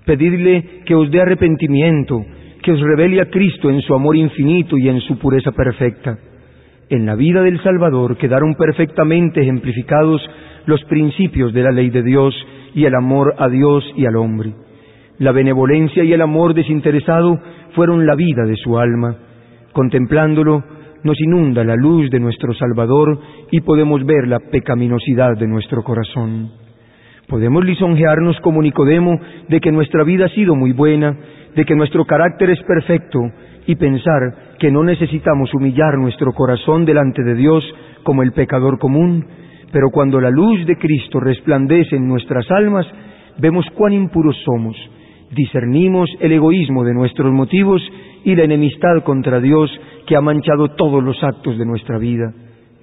Pedidle 0.04 0.82
que 0.84 0.94
os 0.94 1.10
dé 1.10 1.22
arrepentimiento, 1.22 2.24
que 2.62 2.72
os 2.72 2.80
revele 2.80 3.20
a 3.22 3.30
Cristo 3.30 3.70
en 3.70 3.80
su 3.80 3.94
amor 3.94 4.16
infinito 4.16 4.76
y 4.76 4.88
en 4.88 5.00
su 5.00 5.18
pureza 5.18 5.52
perfecta 5.52 6.18
en 6.90 7.06
la 7.06 7.14
vida 7.14 7.42
del 7.42 7.62
Salvador 7.62 8.16
quedaron 8.16 8.54
perfectamente 8.54 9.40
ejemplificados 9.40 10.22
los 10.66 10.82
principios 10.84 11.52
de 11.52 11.62
la 11.62 11.70
ley 11.70 11.90
de 11.90 12.02
Dios 12.02 12.34
y 12.74 12.84
el 12.84 12.94
amor 12.94 13.34
a 13.38 13.48
Dios 13.48 13.84
y 13.96 14.06
al 14.06 14.16
hombre. 14.16 14.54
La 15.18 15.32
benevolencia 15.32 16.04
y 16.04 16.12
el 16.12 16.20
amor 16.20 16.54
desinteresado 16.54 17.40
fueron 17.74 18.06
la 18.06 18.14
vida 18.14 18.44
de 18.44 18.56
su 18.56 18.78
alma. 18.78 19.16
Contemplándolo, 19.74 20.62
nos 21.02 21.20
inunda 21.20 21.64
la 21.64 21.74
luz 21.74 22.08
de 22.08 22.20
nuestro 22.20 22.54
Salvador 22.54 23.18
y 23.50 23.60
podemos 23.62 24.06
ver 24.06 24.28
la 24.28 24.38
pecaminosidad 24.38 25.36
de 25.36 25.48
nuestro 25.48 25.82
corazón. 25.82 26.52
Podemos 27.26 27.64
lisonjearnos 27.64 28.38
como 28.40 28.62
Nicodemo 28.62 29.18
de 29.48 29.58
que 29.58 29.72
nuestra 29.72 30.04
vida 30.04 30.26
ha 30.26 30.28
sido 30.28 30.54
muy 30.54 30.70
buena, 30.70 31.16
de 31.56 31.64
que 31.64 31.74
nuestro 31.74 32.04
carácter 32.04 32.50
es 32.50 32.62
perfecto 32.62 33.18
y 33.66 33.74
pensar 33.74 34.54
que 34.60 34.70
no 34.70 34.84
necesitamos 34.84 35.52
humillar 35.52 35.98
nuestro 35.98 36.32
corazón 36.32 36.84
delante 36.84 37.24
de 37.24 37.34
Dios 37.34 37.64
como 38.04 38.22
el 38.22 38.30
pecador 38.30 38.78
común, 38.78 39.26
pero 39.72 39.90
cuando 39.90 40.20
la 40.20 40.30
luz 40.30 40.64
de 40.66 40.76
Cristo 40.76 41.18
resplandece 41.18 41.96
en 41.96 42.06
nuestras 42.06 42.48
almas, 42.52 42.86
vemos 43.38 43.66
cuán 43.74 43.92
impuros 43.92 44.36
somos, 44.44 44.76
discernimos 45.32 46.08
el 46.20 46.30
egoísmo 46.30 46.84
de 46.84 46.94
nuestros 46.94 47.32
motivos 47.32 47.82
y 48.24 48.34
la 48.34 48.44
enemistad 48.44 49.02
contra 49.04 49.40
Dios 49.40 49.70
que 50.06 50.16
ha 50.16 50.20
manchado 50.20 50.68
todos 50.72 51.02
los 51.02 51.22
actos 51.22 51.58
de 51.58 51.66
nuestra 51.66 51.98
vida. 51.98 52.32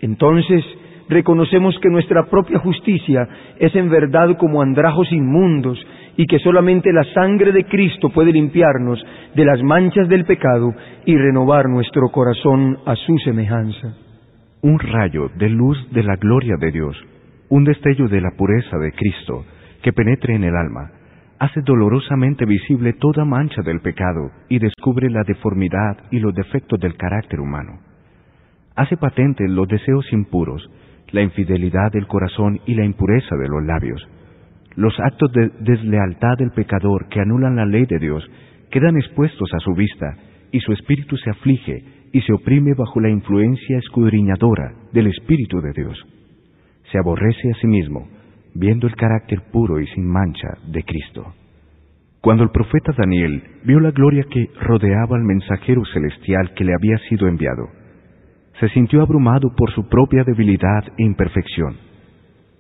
Entonces, 0.02 0.64
reconocemos 1.10 1.78
que 1.82 1.90
nuestra 1.90 2.26
propia 2.30 2.60
justicia 2.60 3.28
es 3.60 3.76
en 3.76 3.90
verdad 3.90 4.38
como 4.38 4.62
andrajos 4.62 5.12
inmundos 5.12 5.78
y 6.18 6.26
que 6.26 6.40
solamente 6.40 6.92
la 6.94 7.04
sangre 7.14 7.52
de 7.52 7.66
Cristo 7.66 8.10
puede 8.10 8.32
limpiarnos 8.32 9.04
de 9.36 9.46
las 9.46 9.62
manchas 9.62 10.08
del 10.08 10.26
pecado 10.26 10.74
y 11.06 11.16
renovar 11.18 11.68
nuestro 11.70 12.10
corazón 12.10 12.78
a 12.86 12.96
su 12.96 13.18
semejanza. 13.20 13.96
Un 14.62 14.80
rayo 14.80 15.30
de 15.38 15.50
luz 15.50 15.78
de 15.92 16.04
la 16.04 16.16
gloria 16.16 16.56
de 16.60 16.72
Dios, 16.72 16.96
un 17.50 17.64
destello 17.64 18.08
de 18.08 18.22
la 18.22 18.32
pureza 18.38 18.78
de 18.78 18.92
Cristo 18.92 19.46
que 19.82 19.94
penetre 19.94 20.36
en 20.36 20.44
el 20.44 20.56
alma, 20.56 20.92
hace 21.42 21.62
dolorosamente 21.64 22.46
visible 22.46 22.94
toda 22.94 23.26
mancha 23.26 23.64
del 23.64 23.82
pecado 23.82 24.30
y 24.48 24.60
descubre 24.60 25.10
la 25.10 25.24
deformidad 25.24 25.98
y 26.12 26.20
los 26.20 26.36
defectos 26.36 26.80
del 26.80 26.96
carácter 26.96 27.40
humano. 27.40 27.80
Hace 28.76 28.96
patentes 28.96 29.50
los 29.50 29.68
deseos 29.68 30.06
impuros, 30.14 30.70
la 31.10 31.24
infidelidad 31.24 31.92
del 31.94 32.06
corazón 32.06 32.60
y 32.68 32.76
la 32.76 32.86
impureza 32.86 33.36
de 33.38 33.50
los 33.50 33.66
labios. 33.66 34.08
Los 34.76 34.94
actos 35.00 35.32
de 35.32 35.50
deslealtad 35.62 36.38
del 36.38 36.52
pecador 36.52 37.08
que 37.10 37.22
anulan 37.22 37.56
la 37.56 37.66
ley 37.66 37.88
de 37.88 37.98
Dios 37.98 38.24
quedan 38.70 38.98
expuestos 38.98 39.52
a 39.56 39.60
su 39.62 39.74
vista 39.74 40.16
y 40.52 40.60
su 40.60 40.74
espíritu 40.74 41.18
se 41.18 41.32
aflige 41.32 41.84
y 42.14 42.22
se 42.22 42.34
oprime 42.34 42.76
bajo 42.76 43.00
la 43.00 43.10
influencia 43.10 43.80
escudriñadora 43.80 44.76
del 44.94 45.08
Espíritu 45.08 45.60
de 45.60 45.72
Dios. 45.74 45.98
Se 46.92 47.00
aborrece 47.00 47.50
a 47.50 47.56
sí 47.56 47.66
mismo, 47.66 48.08
viendo 48.54 48.88
el 48.88 48.96
carácter 48.96 49.42
puro 49.52 49.80
y 49.80 49.88
sin 49.88 50.06
mancha 50.08 50.58
de 50.68 50.84
Cristo. 50.84 51.34
Cuando 52.22 52.44
el 52.44 52.52
profeta 52.52 52.94
Daniel 52.96 53.42
vio 53.64 53.80
la 53.80 53.92
gloria 53.92 54.24
que 54.30 54.50
rodeaba 54.60 55.18
al 55.18 55.24
mensajero 55.24 55.84
celestial 55.86 56.54
que 56.54 56.64
le 56.64 56.74
había 56.74 56.98
sido 57.10 57.28
enviado, 57.28 57.68
se 58.60 58.70
sintió 58.70 59.02
abrumado 59.02 59.54
por 59.58 59.72
su 59.72 59.90
propia 59.90 60.24
debilidad 60.24 60.84
e 61.00 61.04
imperfección. 61.04 61.78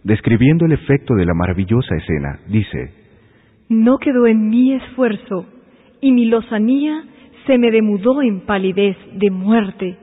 Describiendo 0.04 0.66
el 0.66 0.72
efecto 0.72 1.14
de 1.14 1.26
la 1.26 1.36
maravillosa 1.36 1.96
escena, 1.96 2.40
dice, 2.48 2.92
No 3.70 4.00
quedó 4.00 4.26
en 4.26 4.50
mí 4.50 4.74
esfuerzo, 4.74 5.46
y 6.02 6.12
mi 6.12 6.26
lozanía 6.26 7.04
se 7.46 7.60
me 7.60 7.70
demudó 7.70 8.24
en 8.24 8.42
palidez 8.42 8.98
de 9.14 9.30
muerte, 9.30 9.98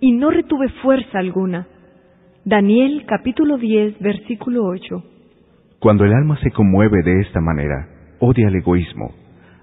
y 0.00 0.12
no 0.12 0.30
retuve 0.30 0.70
fuerza 0.82 1.18
alguna. 1.18 1.66
Daniel 2.46 3.04
capítulo 3.06 3.58
10, 3.58 3.98
versículo 4.00 4.64
8. 4.64 5.04
Cuando 5.82 6.04
el 6.04 6.12
alma 6.12 6.38
se 6.44 6.52
conmueve 6.52 7.02
de 7.02 7.22
esta 7.22 7.40
manera, 7.40 7.88
odia 8.20 8.46
el 8.46 8.54
egoísmo, 8.54 9.10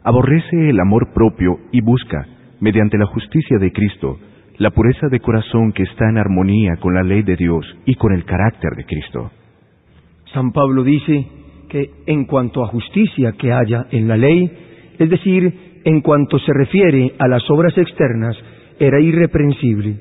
aborrece 0.04 0.70
el 0.70 0.78
amor 0.82 1.14
propio 1.14 1.60
y 1.72 1.80
busca, 1.80 2.28
mediante 2.60 2.98
la 2.98 3.06
justicia 3.06 3.58
de 3.58 3.72
Cristo, 3.72 4.20
la 4.58 4.72
pureza 4.72 5.08
de 5.08 5.22
corazón 5.22 5.72
que 5.72 5.84
está 5.84 6.10
en 6.10 6.18
armonía 6.18 6.76
con 6.82 6.94
la 6.94 7.04
ley 7.04 7.22
de 7.22 7.38
Dios 7.38 7.66
y 7.86 7.96
con 7.96 8.12
el 8.12 8.26
carácter 8.26 8.72
de 8.76 8.84
Cristo. 8.84 9.32
San 10.34 10.52
Pablo 10.52 10.84
dice 10.84 11.26
que 11.70 11.90
en 12.06 12.26
cuanto 12.26 12.66
a 12.66 12.68
justicia 12.68 13.32
que 13.40 13.54
haya 13.54 13.86
en 13.90 14.10
la 14.10 14.18
ley, 14.18 14.52
es 15.00 15.10
decir, 15.10 15.82
en 15.86 16.02
cuanto 16.02 16.38
se 16.40 16.52
refiere 16.52 17.14
a 17.18 17.30
las 17.30 17.50
obras 17.50 17.78
externas, 17.78 18.36
era 18.78 19.00
irreprensible, 19.00 19.96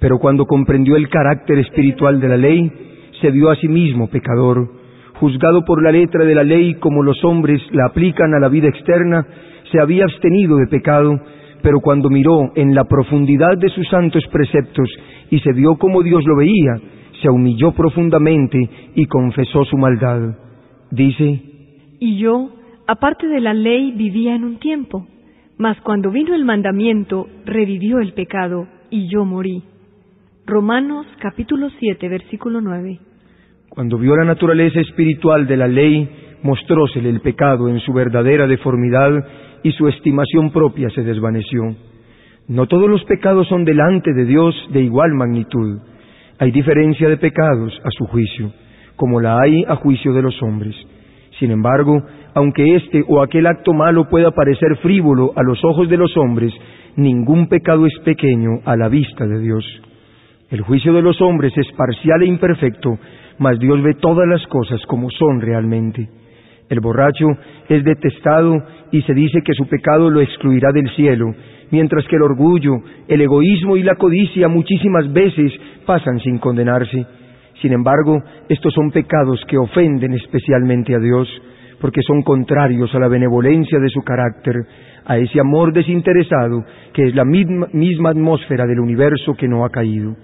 pero 0.00 0.18
cuando 0.18 0.46
comprendió 0.46 0.96
el 0.96 1.10
carácter 1.10 1.58
espiritual 1.58 2.20
de 2.20 2.28
la 2.28 2.38
ley, 2.38 2.72
se 3.20 3.30
vio 3.30 3.50
a 3.50 3.56
sí 3.56 3.68
mismo 3.68 4.08
pecador, 4.08 4.77
juzgado 5.20 5.64
por 5.64 5.82
la 5.82 5.92
letra 5.92 6.24
de 6.24 6.34
la 6.34 6.44
ley 6.44 6.74
como 6.74 7.02
los 7.02 7.22
hombres 7.24 7.60
la 7.72 7.86
aplican 7.86 8.34
a 8.34 8.40
la 8.40 8.48
vida 8.48 8.68
externa, 8.68 9.26
se 9.70 9.80
había 9.80 10.04
abstenido 10.04 10.56
de 10.56 10.66
pecado, 10.66 11.20
pero 11.62 11.80
cuando 11.80 12.08
miró 12.08 12.52
en 12.54 12.74
la 12.74 12.84
profundidad 12.84 13.58
de 13.58 13.68
sus 13.68 13.88
santos 13.88 14.24
preceptos 14.32 14.88
y 15.30 15.40
se 15.40 15.52
vio 15.52 15.76
como 15.76 16.02
Dios 16.02 16.24
lo 16.24 16.36
veía, 16.36 16.80
se 17.20 17.28
humilló 17.28 17.72
profundamente 17.72 18.58
y 18.94 19.04
confesó 19.06 19.64
su 19.64 19.76
maldad. 19.76 20.36
Dice, 20.90 21.42
Y 22.00 22.18
yo, 22.18 22.50
aparte 22.86 23.26
de 23.26 23.40
la 23.40 23.54
ley, 23.54 23.92
vivía 23.92 24.34
en 24.34 24.44
un 24.44 24.58
tiempo, 24.58 25.06
mas 25.58 25.80
cuando 25.82 26.10
vino 26.10 26.34
el 26.34 26.44
mandamiento, 26.44 27.26
revivió 27.44 27.98
el 27.98 28.12
pecado, 28.12 28.68
y 28.90 29.08
yo 29.08 29.24
morí. 29.24 29.62
Romanos 30.46 31.06
capítulo 31.18 31.68
7, 31.78 32.08
versículo 32.08 32.60
9. 32.60 33.00
Cuando 33.68 33.98
vio 33.98 34.16
la 34.16 34.24
naturaleza 34.24 34.80
espiritual 34.80 35.46
de 35.46 35.56
la 35.56 35.68
ley, 35.68 36.08
mostrósele 36.42 37.10
el 37.10 37.20
pecado 37.20 37.68
en 37.68 37.80
su 37.80 37.92
verdadera 37.92 38.46
deformidad 38.46 39.10
y 39.62 39.72
su 39.72 39.88
estimación 39.88 40.50
propia 40.50 40.88
se 40.90 41.02
desvaneció. 41.02 41.74
No 42.48 42.66
todos 42.66 42.88
los 42.88 43.04
pecados 43.04 43.46
son 43.48 43.64
delante 43.64 44.14
de 44.14 44.24
Dios 44.24 44.54
de 44.72 44.80
igual 44.80 45.12
magnitud. 45.12 45.80
Hay 46.38 46.50
diferencia 46.50 47.08
de 47.08 47.18
pecados 47.18 47.78
a 47.84 47.90
su 47.90 48.06
juicio, 48.06 48.52
como 48.96 49.20
la 49.20 49.38
hay 49.40 49.64
a 49.68 49.76
juicio 49.76 50.14
de 50.14 50.22
los 50.22 50.42
hombres. 50.42 50.74
Sin 51.38 51.50
embargo, 51.50 52.02
aunque 52.34 52.76
este 52.76 53.04
o 53.06 53.22
aquel 53.22 53.46
acto 53.46 53.74
malo 53.74 54.08
pueda 54.08 54.30
parecer 54.30 54.76
frívolo 54.76 55.32
a 55.36 55.42
los 55.42 55.62
ojos 55.64 55.88
de 55.88 55.96
los 55.98 56.16
hombres, 56.16 56.52
ningún 56.96 57.48
pecado 57.48 57.84
es 57.84 57.92
pequeño 58.04 58.60
a 58.64 58.76
la 58.76 58.88
vista 58.88 59.26
de 59.26 59.40
Dios. 59.40 59.64
El 60.50 60.62
juicio 60.62 60.94
de 60.94 61.02
los 61.02 61.20
hombres 61.20 61.52
es 61.56 61.70
parcial 61.76 62.22
e 62.22 62.26
imperfecto, 62.26 62.98
mas 63.38 63.58
Dios 63.58 63.82
ve 63.82 63.94
todas 63.94 64.28
las 64.28 64.46
cosas 64.46 64.80
como 64.86 65.10
son 65.10 65.40
realmente. 65.40 66.08
El 66.68 66.80
borracho 66.80 67.26
es 67.68 67.82
detestado 67.82 68.62
y 68.92 69.02
se 69.02 69.14
dice 69.14 69.40
que 69.42 69.54
su 69.54 69.66
pecado 69.66 70.10
lo 70.10 70.20
excluirá 70.20 70.70
del 70.72 70.90
cielo, 70.90 71.34
mientras 71.70 72.06
que 72.06 72.16
el 72.16 72.22
orgullo, 72.22 72.82
el 73.06 73.20
egoísmo 73.20 73.76
y 73.76 73.82
la 73.82 73.94
codicia 73.94 74.48
muchísimas 74.48 75.10
veces 75.12 75.52
pasan 75.86 76.20
sin 76.20 76.38
condenarse. 76.38 77.06
Sin 77.62 77.72
embargo, 77.72 78.22
estos 78.48 78.72
son 78.74 78.90
pecados 78.90 79.42
que 79.48 79.58
ofenden 79.58 80.14
especialmente 80.14 80.94
a 80.94 80.98
Dios, 80.98 81.28
porque 81.80 82.02
son 82.02 82.22
contrarios 82.22 82.94
a 82.94 82.98
la 82.98 83.08
benevolencia 83.08 83.78
de 83.78 83.88
su 83.88 84.02
carácter, 84.02 84.56
a 85.04 85.16
ese 85.16 85.40
amor 85.40 85.72
desinteresado 85.72 86.64
que 86.92 87.04
es 87.04 87.14
la 87.14 87.24
misma, 87.24 88.10
atmósfera 88.10 88.66
del 88.66 88.80
universo 88.80 89.34
que 89.34 89.48
no 89.48 89.64
ha 89.64 89.70
caído. 89.70 90.14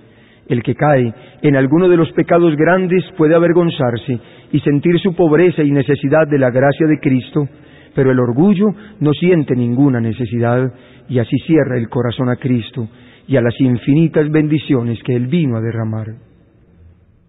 El 0.49 0.63
que 0.63 0.75
cae 0.75 1.13
en 1.43 1.57
alguno 1.57 1.89
de 1.89 1.97
los 1.97 2.13
pecados 2.13 2.55
grandes 2.57 3.05
puede 3.17 3.35
avergonzarse 3.35 4.19
y 4.53 4.61
sentir 4.61 4.99
su 5.01 5.15
pobreza 5.15 5.63
y 5.63 5.71
necesidad 5.71 6.29
de 6.29 6.39
la 6.39 6.51
gracia 6.51 6.87
de 6.87 6.99
Cristo, 7.01 7.49
pero 7.95 8.11
el 8.11 8.21
orgullo 8.21 8.69
no 9.01 9.13
siente 9.13 9.55
ninguna 9.57 10.01
necesidad 10.01 10.73
y 11.09 11.19
así 11.19 11.37
cierra 11.47 11.79
el 11.79 11.89
corazón 11.89 12.29
a 12.29 12.37
Cristo 12.37 12.89
y 13.27 13.37
a 13.37 13.41
las 13.41 13.59
infinitas 13.61 14.31
bendiciones 14.31 15.03
que 15.03 15.17
Él 15.17 15.29
vino 15.29 15.57
a 15.57 15.61
derramar. 15.61 16.09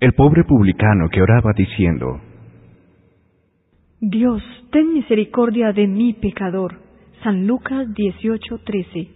el 0.01 0.11
pobre 0.13 0.43
publicano 0.43 1.07
que 1.09 1.21
oraba 1.21 1.51
diciendo, 1.55 2.19
Dios, 4.01 4.43
ten 4.71 4.93
misericordia 4.93 5.71
de 5.71 5.87
mi 5.87 6.13
pecador. 6.13 6.75
San 7.23 7.47
Lucas 7.47 7.87
18:13. 7.95 9.14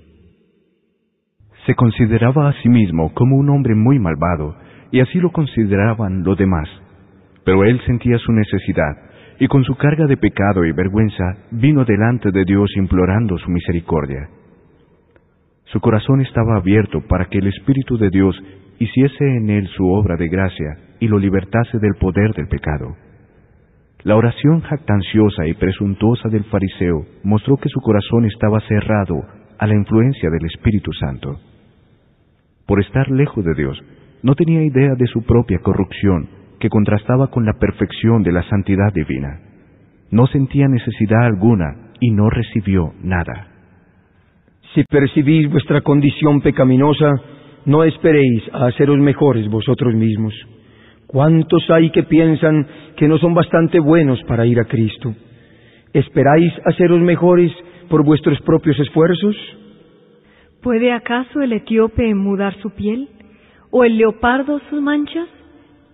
Se 1.65 1.75
consideraba 1.75 2.49
a 2.49 2.53
sí 2.61 2.69
mismo 2.69 3.13
como 3.13 3.37
un 3.37 3.49
hombre 3.49 3.75
muy 3.75 3.99
malvado, 3.99 4.55
y 4.91 5.01
así 5.01 5.19
lo 5.19 5.31
consideraban 5.31 6.23
los 6.23 6.37
demás. 6.37 6.67
Pero 7.43 7.63
él 7.63 7.79
sentía 7.85 8.17
su 8.17 8.31
necesidad, 8.31 8.95
y 9.39 9.47
con 9.47 9.63
su 9.63 9.75
carga 9.75 10.05
de 10.05 10.17
pecado 10.17 10.65
y 10.65 10.71
vergüenza 10.71 11.37
vino 11.51 11.85
delante 11.85 12.31
de 12.31 12.43
Dios 12.45 12.75
implorando 12.75 13.37
su 13.37 13.49
misericordia. 13.49 14.29
Su 15.65 15.79
corazón 15.79 16.21
estaba 16.21 16.57
abierto 16.57 17.01
para 17.07 17.25
que 17.25 17.37
el 17.37 17.47
Espíritu 17.47 17.97
de 17.97 18.09
Dios 18.09 18.35
hiciese 18.79 19.23
en 19.37 19.49
él 19.49 19.67
su 19.67 19.87
obra 19.87 20.15
de 20.15 20.27
gracia 20.27 20.77
y 20.99 21.07
lo 21.07 21.19
libertase 21.19 21.77
del 21.79 21.95
poder 21.95 22.33
del 22.33 22.47
pecado. 22.47 22.95
La 24.03 24.15
oración 24.15 24.61
jactanciosa 24.61 25.45
y 25.45 25.53
presuntuosa 25.53 26.29
del 26.29 26.45
fariseo 26.45 27.05
mostró 27.23 27.57
que 27.57 27.69
su 27.69 27.81
corazón 27.81 28.25
estaba 28.25 28.59
cerrado 28.61 29.21
a 29.57 29.67
la 29.67 29.75
influencia 29.75 30.29
del 30.29 30.45
Espíritu 30.45 30.91
Santo. 30.93 31.37
Por 32.69 32.79
estar 32.81 33.09
lejos 33.09 33.43
de 33.43 33.55
Dios, 33.55 33.81
no 34.21 34.35
tenía 34.35 34.61
idea 34.61 34.93
de 34.93 35.07
su 35.07 35.23
propia 35.23 35.57
corrupción, 35.57 36.29
que 36.59 36.69
contrastaba 36.69 37.31
con 37.31 37.43
la 37.43 37.53
perfección 37.53 38.21
de 38.21 38.31
la 38.31 38.43
santidad 38.43 38.93
divina. 38.93 39.39
No 40.11 40.27
sentía 40.27 40.67
necesidad 40.67 41.25
alguna 41.25 41.93
y 41.99 42.11
no 42.11 42.29
recibió 42.29 42.93
nada. 43.01 43.47
Si 44.75 44.83
percibís 44.83 45.49
vuestra 45.49 45.81
condición 45.81 46.41
pecaminosa, 46.41 47.09
no 47.65 47.83
esperéis 47.85 48.43
a 48.53 48.67
haceros 48.67 48.99
mejores 48.99 49.49
vosotros 49.49 49.95
mismos. 49.95 50.35
¿Cuántos 51.07 51.67
hay 51.71 51.89
que 51.89 52.03
piensan 52.03 52.67
que 52.97 53.07
no 53.07 53.17
son 53.17 53.33
bastante 53.33 53.79
buenos 53.79 54.21
para 54.27 54.45
ir 54.45 54.59
a 54.59 54.65
Cristo? 54.65 55.15
¿Esperáis 55.91 56.53
haceros 56.65 57.01
mejores 57.01 57.51
por 57.89 58.05
vuestros 58.05 58.39
propios 58.41 58.79
esfuerzos? 58.79 59.35
¿Puede 60.61 60.91
acaso 60.91 61.41
el 61.41 61.53
etíope 61.53 62.13
mudar 62.13 62.53
su 62.61 62.71
piel? 62.71 63.07
¿O 63.71 63.83
el 63.83 63.97
leopardo 63.97 64.59
sus 64.69 64.81
manchas? 64.81 65.27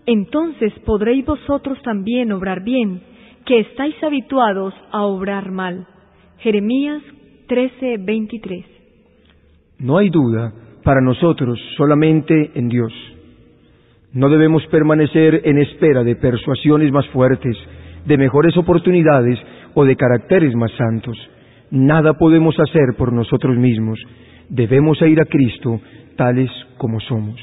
Entonces 0.06 0.74
podréis 0.86 1.26
vosotros 1.26 1.82
también 1.84 2.32
obrar 2.32 2.64
bien, 2.64 3.02
que 3.46 3.60
estáis 3.60 3.96
habituados 4.04 4.74
a 4.92 5.04
obrar 5.04 5.52
mal. 5.52 5.88
Jeremías 6.40 7.02
13:23 7.48 8.66
No 9.80 9.98
hay 9.98 10.10
duda 10.10 10.54
para 10.84 11.02
nosotros 11.02 11.60
solamente 11.78 12.52
en 12.56 12.70
Dios. 12.70 12.94
No 14.14 14.30
debemos 14.30 14.66
permanecer 14.68 15.42
en 15.44 15.58
espera 15.58 16.04
de 16.04 16.16
persuasiones 16.16 16.92
más 16.92 17.08
fuertes, 17.08 17.58
de 18.06 18.18
mejores 18.18 18.56
oportunidades 18.58 19.38
o 19.74 19.84
de 19.84 19.96
caracteres 19.96 20.56
más 20.56 20.72
santos. 20.72 21.18
Nada 21.70 22.14
podemos 22.14 22.56
hacer 22.60 22.96
por 22.98 23.12
nosotros 23.12 23.58
mismos. 23.58 24.00
Debemos 24.50 25.02
ir 25.02 25.20
a 25.20 25.26
Cristo 25.26 25.80
tales 26.16 26.50
como 26.78 27.00
somos. 27.00 27.40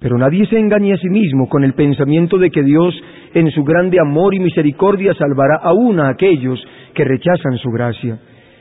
Pero 0.00 0.16
nadie 0.16 0.46
se 0.46 0.58
engañe 0.58 0.92
a 0.92 0.98
sí 0.98 1.08
mismo 1.08 1.48
con 1.48 1.64
el 1.64 1.74
pensamiento 1.74 2.38
de 2.38 2.50
que 2.50 2.62
Dios, 2.62 2.94
en 3.34 3.50
su 3.50 3.64
grande 3.64 3.98
amor 4.00 4.34
y 4.34 4.38
misericordia, 4.38 5.12
salvará 5.14 5.56
aún 5.62 5.98
a 5.98 6.08
aquellos 6.08 6.64
que 6.94 7.04
rechazan 7.04 7.56
su 7.58 7.70
gracia. 7.70 8.18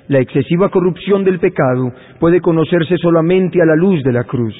La 0.08 0.20
excesiva 0.20 0.70
corrupción 0.70 1.24
del 1.24 1.40
pecado 1.40 1.92
puede 2.20 2.42
conocerse 2.42 2.98
solamente 2.98 3.62
a 3.62 3.66
la 3.66 3.76
luz 3.76 4.02
de 4.04 4.14
la 4.14 4.24
cruz. 4.24 4.56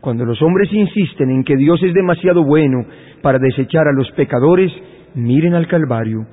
Cuando 0.00 0.24
los 0.24 0.40
hombres 0.40 0.72
insisten 0.72 1.30
en 1.30 1.42
que 1.42 1.56
Dios 1.56 1.82
es 1.82 1.92
demasiado 1.92 2.44
bueno 2.44 2.86
para 3.20 3.38
desechar 3.38 3.88
a 3.88 3.92
los 3.92 4.10
pecadores, 4.12 4.72
miren 5.14 5.54
al 5.54 5.66
Calvario. 5.66 6.26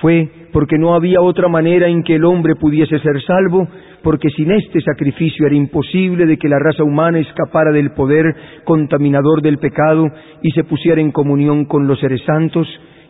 Fue 0.00 0.28
porque 0.52 0.78
no 0.78 0.94
había 0.94 1.20
otra 1.20 1.48
manera 1.48 1.88
en 1.88 2.02
que 2.02 2.16
el 2.16 2.24
hombre 2.24 2.56
pudiese 2.56 2.98
ser 2.98 3.22
salvo, 3.22 3.68
porque 4.02 4.30
sin 4.30 4.50
este 4.50 4.80
sacrificio 4.80 5.46
era 5.46 5.54
imposible 5.54 6.26
de 6.26 6.38
que 6.38 6.48
la 6.48 6.58
raza 6.58 6.82
humana 6.82 7.18
escapara 7.18 7.70
del 7.70 7.92
poder 7.92 8.34
contaminador 8.64 9.42
del 9.42 9.58
pecado 9.58 10.06
y 10.42 10.50
se 10.52 10.64
pusiera 10.64 11.00
en 11.00 11.12
comunión 11.12 11.66
con 11.66 11.86
los 11.86 12.00
seres 12.00 12.22
santos, 12.24 12.66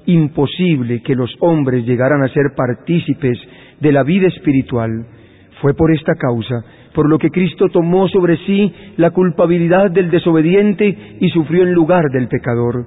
imposible 0.07 1.03
que 1.03 1.14
los 1.14 1.35
hombres 1.40 1.87
llegaran 1.87 2.22
a 2.22 2.29
ser 2.29 2.53
partícipes 2.57 3.38
de 3.81 3.92
la 3.92 4.03
vida 4.03 4.26
espiritual. 4.26 5.07
Fue 5.61 5.74
por 5.74 5.92
esta 5.92 6.14
causa 6.14 6.64
por 6.94 7.09
lo 7.09 7.18
que 7.18 7.31
Cristo 7.31 7.68
tomó 7.68 8.09
sobre 8.09 8.37
sí 8.38 8.72
la 8.96 9.11
culpabilidad 9.11 9.90
del 9.90 10.11
desobediente 10.11 11.16
y 11.20 11.29
sufrió 11.31 11.62
en 11.62 11.72
lugar 11.72 12.11
del 12.12 12.29
pecador. 12.29 12.87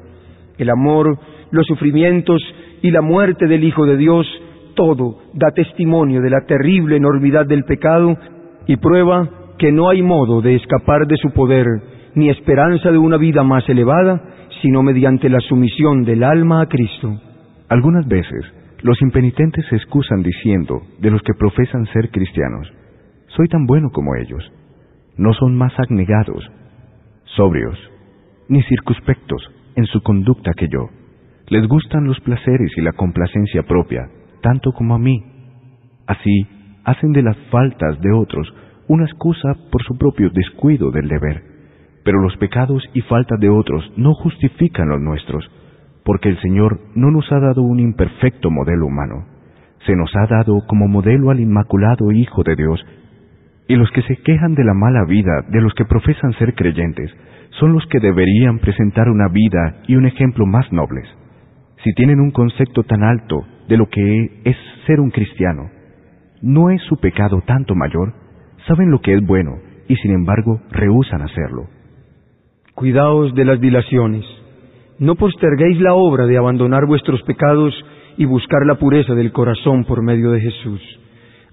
El 0.58 0.70
amor, 0.70 1.18
los 1.52 1.66
sufrimientos 1.66 2.42
y 2.84 2.92
la 2.92 3.02
muerte 3.02 3.48
del 3.48 3.64
Hijo 3.64 3.86
de 3.86 3.98
Dios, 3.98 4.28
todo 4.76 5.18
da 5.34 5.52
testimonio 5.52 6.22
de 6.22 6.30
la 6.30 6.46
terrible 6.46 6.98
enormidad 6.98 7.48
del 7.48 7.64
pecado 7.64 8.16
y 8.68 8.76
prueba 8.76 9.30
que 9.58 9.72
no 9.72 9.90
hay 9.90 10.02
modo 10.02 10.42
de 10.42 10.56
escapar 10.56 11.08
de 11.08 11.16
su 11.18 11.32
poder 11.32 11.66
ni 12.14 12.30
esperanza 12.30 12.92
de 12.92 12.98
una 12.98 13.18
vida 13.18 13.42
más 13.44 13.68
elevada, 13.70 14.22
sino 14.62 14.84
mediante 14.84 15.30
la 15.30 15.40
sumisión 15.40 16.04
del 16.04 16.24
alma 16.24 16.62
a 16.62 16.66
Cristo. 16.68 17.20
Algunas 17.70 18.06
veces 18.06 18.46
los 18.82 19.02
impenitentes 19.02 19.66
se 19.70 19.78
excusan 19.78 20.22
diciendo 20.22 20.82
de 21.00 21.10
los 21.10 21.22
que 21.22 21.34
profesan 21.40 21.86
ser 21.94 22.12
cristianos, 22.12 22.70
soy 23.28 23.48
tan 23.48 23.66
bueno 23.66 23.92
como 23.92 24.16
ellos. 24.16 24.44
No 25.16 25.34
son 25.34 25.56
más 25.56 25.72
abnegados, 25.80 26.52
sobrios, 27.36 27.80
ni 28.50 28.62
circunspectos 28.64 29.42
en 29.76 29.86
su 29.86 30.02
conducta 30.02 30.52
que 30.58 30.68
yo. 30.68 30.90
Les 31.54 31.68
gustan 31.68 32.06
los 32.06 32.20
placeres 32.22 32.72
y 32.78 32.82
la 32.82 32.94
complacencia 32.94 33.62
propia, 33.62 34.10
tanto 34.42 34.72
como 34.72 34.96
a 34.96 34.98
mí. 34.98 35.24
Así, 36.08 36.48
hacen 36.84 37.12
de 37.12 37.22
las 37.22 37.38
faltas 37.52 38.02
de 38.02 38.12
otros 38.12 38.52
una 38.88 39.06
excusa 39.06 39.54
por 39.72 39.84
su 39.84 39.96
propio 39.96 40.32
descuido 40.32 40.90
del 40.90 41.08
deber. 41.08 41.44
Pero 42.04 42.20
los 42.22 42.36
pecados 42.38 42.84
y 42.96 43.02
faltas 43.02 43.40
de 43.40 43.50
otros 43.50 43.88
no 43.98 44.16
justifican 44.16 44.90
los 44.90 45.00
nuestros, 45.00 45.48
porque 46.04 46.30
el 46.30 46.42
Señor 46.42 46.80
no 46.96 47.12
nos 47.12 47.32
ha 47.32 47.40
dado 47.40 47.62
un 47.62 47.80
imperfecto 47.80 48.50
modelo 48.50 48.88
humano. 48.88 49.24
Se 49.86 49.96
nos 49.96 50.10
ha 50.16 50.26
dado 50.26 50.58
como 50.68 50.88
modelo 50.88 51.30
al 51.30 51.40
Inmaculado 51.40 52.12
Hijo 52.12 52.42
de 52.42 52.56
Dios, 52.56 52.84
y 53.68 53.76
los 53.76 53.92
que 53.92 54.02
se 54.02 54.16
quejan 54.24 54.56
de 54.56 54.64
la 54.64 54.74
mala 54.74 55.06
vida 55.06 55.46
de 55.50 55.62
los 55.62 55.76
que 55.76 55.86
profesan 55.86 56.34
ser 56.34 56.56
creyentes 56.56 57.16
son 57.60 57.74
los 57.74 57.86
que 57.92 58.00
deberían 58.00 58.58
presentar 58.58 59.08
una 59.08 59.28
vida 59.28 59.84
y 59.88 59.98
un 59.98 60.08
ejemplo 60.08 60.48
más 60.48 60.72
nobles. 60.72 61.08
Si 61.84 61.94
tienen 61.94 62.22
un 62.22 62.32
concepto 62.32 62.84
tan 62.84 63.04
alto 63.04 63.46
de 63.68 63.76
lo 63.78 63.90
que 63.90 64.42
es 64.46 64.56
ser 64.88 65.02
un 65.02 65.12
cristiano, 65.12 65.70
¿no 66.42 66.70
es 66.70 66.82
su 66.84 66.98
pecado 66.98 67.42
tanto 67.46 67.76
mayor? 67.76 68.14
Saben 68.68 68.90
lo 68.90 69.00
que 69.02 69.14
es 69.14 69.26
bueno 69.26 69.58
y 69.90 69.96
sin 69.98 70.12
embargo 70.12 70.62
rehúsan 70.72 71.22
hacerlo. 71.22 71.68
Cuidaos 72.74 73.36
de 73.36 73.46
las 73.46 73.60
dilaciones. 73.60 74.24
No 75.00 75.16
posterguéis 75.16 75.82
la 75.82 75.94
obra 75.94 76.26
de 76.26 76.38
abandonar 76.38 76.86
vuestros 76.86 77.22
pecados 77.24 77.74
y 78.18 78.26
buscar 78.26 78.66
la 78.66 78.76
pureza 78.76 79.14
del 79.14 79.34
corazón 79.34 79.84
por 79.84 80.02
medio 80.02 80.32
de 80.32 80.40
Jesús. 80.40 80.82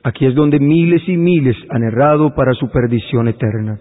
Aquí 0.04 0.26
es 0.26 0.34
donde 0.34 0.60
miles 0.60 1.02
y 1.08 1.16
miles 1.16 1.56
han 1.70 1.82
errado 1.82 2.34
para 2.36 2.52
su 2.54 2.70
perdición 2.70 3.26
eterna. 3.26 3.78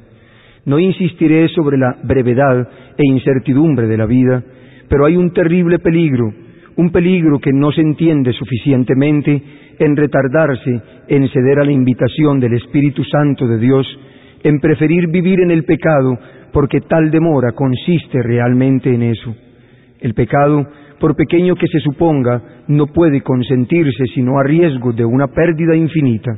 No 0.66 0.80
insistiré 0.80 1.48
sobre 1.50 1.78
la 1.78 1.96
brevedad 2.04 2.68
e 2.98 3.06
incertidumbre 3.06 3.88
de 3.88 3.98
la 3.98 4.06
vida, 4.06 4.44
pero 4.90 5.06
hay 5.06 5.16
un 5.16 5.32
terrible 5.32 5.80
peligro, 5.80 6.34
un 6.76 6.92
peligro 6.92 7.40
que 7.40 7.54
no 7.54 7.72
se 7.72 7.82
entiende 7.82 8.34
suficientemente 8.34 9.42
en 9.80 9.96
retardarse 9.96 10.82
en 11.08 11.28
ceder 11.30 11.60
a 11.60 11.66
la 11.66 11.72
invitación 11.72 12.40
del 12.40 12.54
Espíritu 12.54 13.04
Santo 13.04 13.48
de 13.48 13.60
Dios, 13.60 13.88
en 14.44 14.60
preferir 14.60 15.08
vivir 15.10 15.42
en 15.42 15.52
el 15.52 15.64
pecado, 15.64 16.18
porque 16.52 16.82
tal 16.82 17.12
demora 17.12 17.52
consiste 17.52 18.22
realmente 18.24 18.94
en 18.94 19.04
eso. 19.04 19.36
El 20.02 20.14
pecado 20.14 20.66
por 21.00 21.16
pequeño 21.16 21.56
que 21.56 21.68
se 21.68 21.80
suponga, 21.80 22.42
no 22.68 22.88
puede 22.88 23.22
consentirse 23.22 24.04
sino 24.14 24.38
a 24.38 24.44
riesgo 24.44 24.92
de 24.92 25.06
una 25.06 25.28
pérdida 25.28 25.76
infinita. 25.76 26.32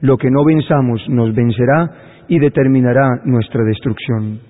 Lo 0.00 0.16
que 0.16 0.30
no 0.30 0.44
venzamos 0.44 1.06
nos 1.08 1.34
vencerá 1.34 2.24
y 2.28 2.38
determinará 2.38 3.06
nuestra 3.24 3.62
destrucción. 3.64 4.40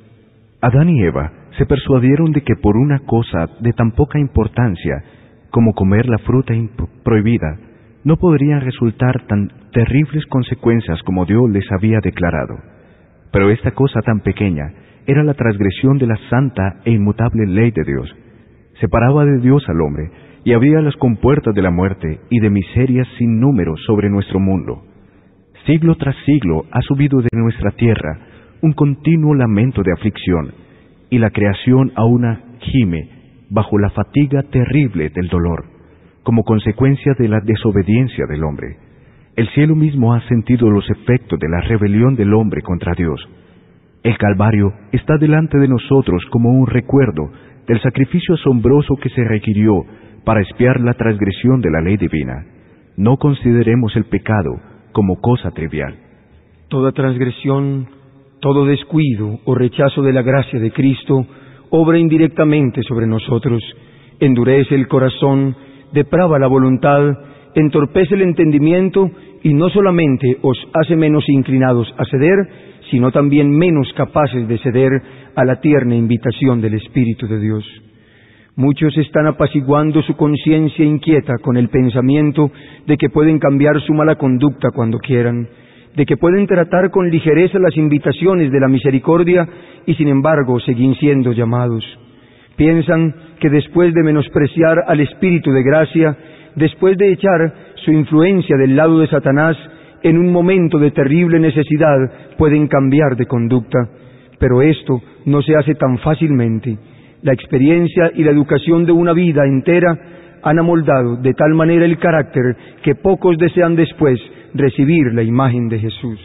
Adán 0.60 0.88
y 0.88 1.02
Eva 1.02 1.37
se 1.58 1.66
persuadieron 1.66 2.32
de 2.32 2.42
que 2.42 2.56
por 2.56 2.76
una 2.76 3.00
cosa 3.00 3.48
de 3.60 3.72
tan 3.72 3.92
poca 3.92 4.18
importancia 4.18 5.02
como 5.50 5.72
comer 5.74 6.08
la 6.08 6.18
fruta 6.18 6.54
prohibida, 7.02 7.58
no 8.04 8.16
podrían 8.16 8.60
resultar 8.60 9.26
tan 9.26 9.50
terribles 9.72 10.24
consecuencias 10.26 11.02
como 11.02 11.26
Dios 11.26 11.50
les 11.50 11.70
había 11.72 11.98
declarado. 12.00 12.56
Pero 13.32 13.50
esta 13.50 13.72
cosa 13.72 14.00
tan 14.02 14.20
pequeña 14.20 14.72
era 15.06 15.24
la 15.24 15.34
transgresión 15.34 15.98
de 15.98 16.06
la 16.06 16.18
santa 16.30 16.80
e 16.84 16.92
inmutable 16.92 17.46
ley 17.46 17.70
de 17.70 17.84
Dios 17.84 18.14
separaba 18.80 19.24
de 19.24 19.38
Dios 19.40 19.62
al 19.68 19.80
hombre 19.80 20.10
y 20.44 20.52
abría 20.52 20.80
las 20.80 20.96
compuertas 20.96 21.54
de 21.54 21.62
la 21.62 21.70
muerte 21.70 22.20
y 22.30 22.40
de 22.40 22.50
miserias 22.50 23.06
sin 23.18 23.40
número 23.40 23.76
sobre 23.86 24.08
nuestro 24.08 24.40
mundo. 24.40 24.82
Siglo 25.66 25.96
tras 25.96 26.16
siglo 26.24 26.64
ha 26.70 26.80
subido 26.82 27.20
de 27.20 27.28
nuestra 27.32 27.70
tierra 27.72 28.18
un 28.62 28.72
continuo 28.72 29.34
lamento 29.34 29.82
de 29.82 29.92
aflicción, 29.92 30.52
y 31.10 31.18
la 31.18 31.30
creación 31.30 31.92
aún 31.94 32.24
gime 32.60 33.08
bajo 33.50 33.78
la 33.78 33.90
fatiga 33.90 34.42
terrible 34.44 35.10
del 35.10 35.28
dolor, 35.28 35.64
como 36.22 36.44
consecuencia 36.44 37.14
de 37.18 37.28
la 37.28 37.40
desobediencia 37.40 38.26
del 38.26 38.44
hombre. 38.44 38.76
El 39.36 39.48
cielo 39.50 39.74
mismo 39.74 40.14
ha 40.14 40.20
sentido 40.28 40.68
los 40.70 40.88
efectos 40.90 41.38
de 41.38 41.48
la 41.48 41.60
rebelión 41.60 42.16
del 42.16 42.34
hombre 42.34 42.60
contra 42.62 42.94
Dios. 42.94 43.20
El 44.02 44.18
Calvario 44.18 44.72
está 44.92 45.16
delante 45.16 45.58
de 45.58 45.68
nosotros 45.68 46.24
como 46.30 46.50
un 46.50 46.66
recuerdo 46.66 47.30
del 47.66 47.80
sacrificio 47.80 48.34
asombroso 48.34 48.96
que 48.96 49.10
se 49.10 49.24
requirió 49.24 49.84
para 50.24 50.40
espiar 50.40 50.80
la 50.80 50.94
transgresión 50.94 51.60
de 51.60 51.70
la 51.70 51.80
ley 51.80 51.96
divina. 51.96 52.44
No 52.96 53.16
consideremos 53.16 53.94
el 53.96 54.04
pecado 54.04 54.60
como 54.92 55.20
cosa 55.20 55.50
trivial. 55.52 55.94
Toda 56.68 56.92
transgresión, 56.92 57.86
todo 58.40 58.64
descuido 58.64 59.40
o 59.44 59.54
rechazo 59.54 60.02
de 60.02 60.12
la 60.12 60.22
gracia 60.22 60.58
de 60.60 60.70
Cristo 60.70 61.26
obra 61.70 61.98
indirectamente 61.98 62.82
sobre 62.82 63.06
nosotros, 63.06 63.62
endurece 64.20 64.74
el 64.74 64.88
corazón, 64.88 65.54
deprava 65.92 66.38
la 66.38 66.46
voluntad, 66.46 67.00
entorpece 67.54 68.14
el 68.14 68.22
entendimiento 68.22 69.10
y 69.42 69.54
no 69.54 69.68
solamente 69.68 70.38
os 70.42 70.58
hace 70.74 70.96
menos 70.96 71.24
inclinados 71.28 71.92
a 71.96 72.04
ceder, 72.04 72.36
sino 72.90 73.10
también 73.10 73.50
menos 73.50 73.92
capaces 73.94 74.48
de 74.48 74.58
ceder 74.58 74.90
a 75.34 75.44
la 75.44 75.60
tierna 75.60 75.94
invitación 75.94 76.60
del 76.60 76.74
Espíritu 76.74 77.26
de 77.26 77.38
Dios. 77.38 77.64
Muchos 78.56 78.96
están 78.98 79.26
apaciguando 79.26 80.02
su 80.02 80.16
conciencia 80.16 80.84
inquieta 80.84 81.34
con 81.40 81.56
el 81.56 81.68
pensamiento 81.68 82.50
de 82.86 82.96
que 82.96 83.08
pueden 83.08 83.38
cambiar 83.38 83.80
su 83.82 83.94
mala 83.94 84.16
conducta 84.16 84.70
cuando 84.74 84.98
quieran, 84.98 85.48
de 85.98 86.06
que 86.06 86.16
pueden 86.16 86.46
tratar 86.46 86.92
con 86.92 87.10
ligereza 87.10 87.58
las 87.58 87.76
invitaciones 87.76 88.52
de 88.52 88.60
la 88.60 88.68
misericordia 88.68 89.48
y 89.84 89.94
sin 89.96 90.06
embargo 90.06 90.60
seguir 90.60 90.96
siendo 90.96 91.32
llamados. 91.32 91.84
Piensan 92.54 93.12
que 93.40 93.50
después 93.50 93.92
de 93.92 94.04
menospreciar 94.04 94.84
al 94.86 95.00
Espíritu 95.00 95.50
de 95.50 95.64
gracia, 95.64 96.16
después 96.54 96.96
de 96.98 97.10
echar 97.10 97.52
su 97.84 97.90
influencia 97.90 98.56
del 98.56 98.76
lado 98.76 99.00
de 99.00 99.08
Satanás, 99.08 99.56
en 100.04 100.18
un 100.18 100.30
momento 100.30 100.78
de 100.78 100.92
terrible 100.92 101.40
necesidad 101.40 102.36
pueden 102.38 102.68
cambiar 102.68 103.16
de 103.16 103.26
conducta. 103.26 103.88
Pero 104.38 104.62
esto 104.62 105.02
no 105.24 105.42
se 105.42 105.56
hace 105.56 105.74
tan 105.74 105.98
fácilmente. 105.98 106.78
La 107.22 107.32
experiencia 107.32 108.12
y 108.14 108.22
la 108.22 108.30
educación 108.30 108.86
de 108.86 108.92
una 108.92 109.12
vida 109.12 109.44
entera 109.44 109.98
han 110.44 110.60
amoldado 110.60 111.16
de 111.16 111.34
tal 111.34 111.54
manera 111.54 111.84
el 111.84 111.98
carácter 111.98 112.56
que 112.84 112.94
pocos 112.94 113.36
desean 113.36 113.74
después 113.74 114.20
recibir 114.54 115.12
la 115.14 115.22
imagen 115.22 115.68
de 115.68 115.78
Jesús. 115.78 116.18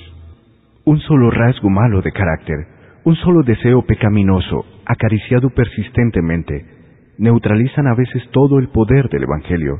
Un 0.86 1.00
solo 1.00 1.32
rasgo 1.32 1.70
malo 1.70 2.02
de 2.02 2.12
carácter, 2.12 2.58
un 3.04 3.16
solo 3.16 3.44
deseo 3.44 3.84
pecaminoso, 3.86 4.66
acariciado 4.86 5.50
persistentemente, 5.50 6.66
neutralizan 7.18 7.88
a 7.88 7.96
veces 7.96 8.24
todo 8.32 8.60
el 8.60 8.70
poder 8.70 9.10
del 9.10 9.24
Evangelio. 9.24 9.80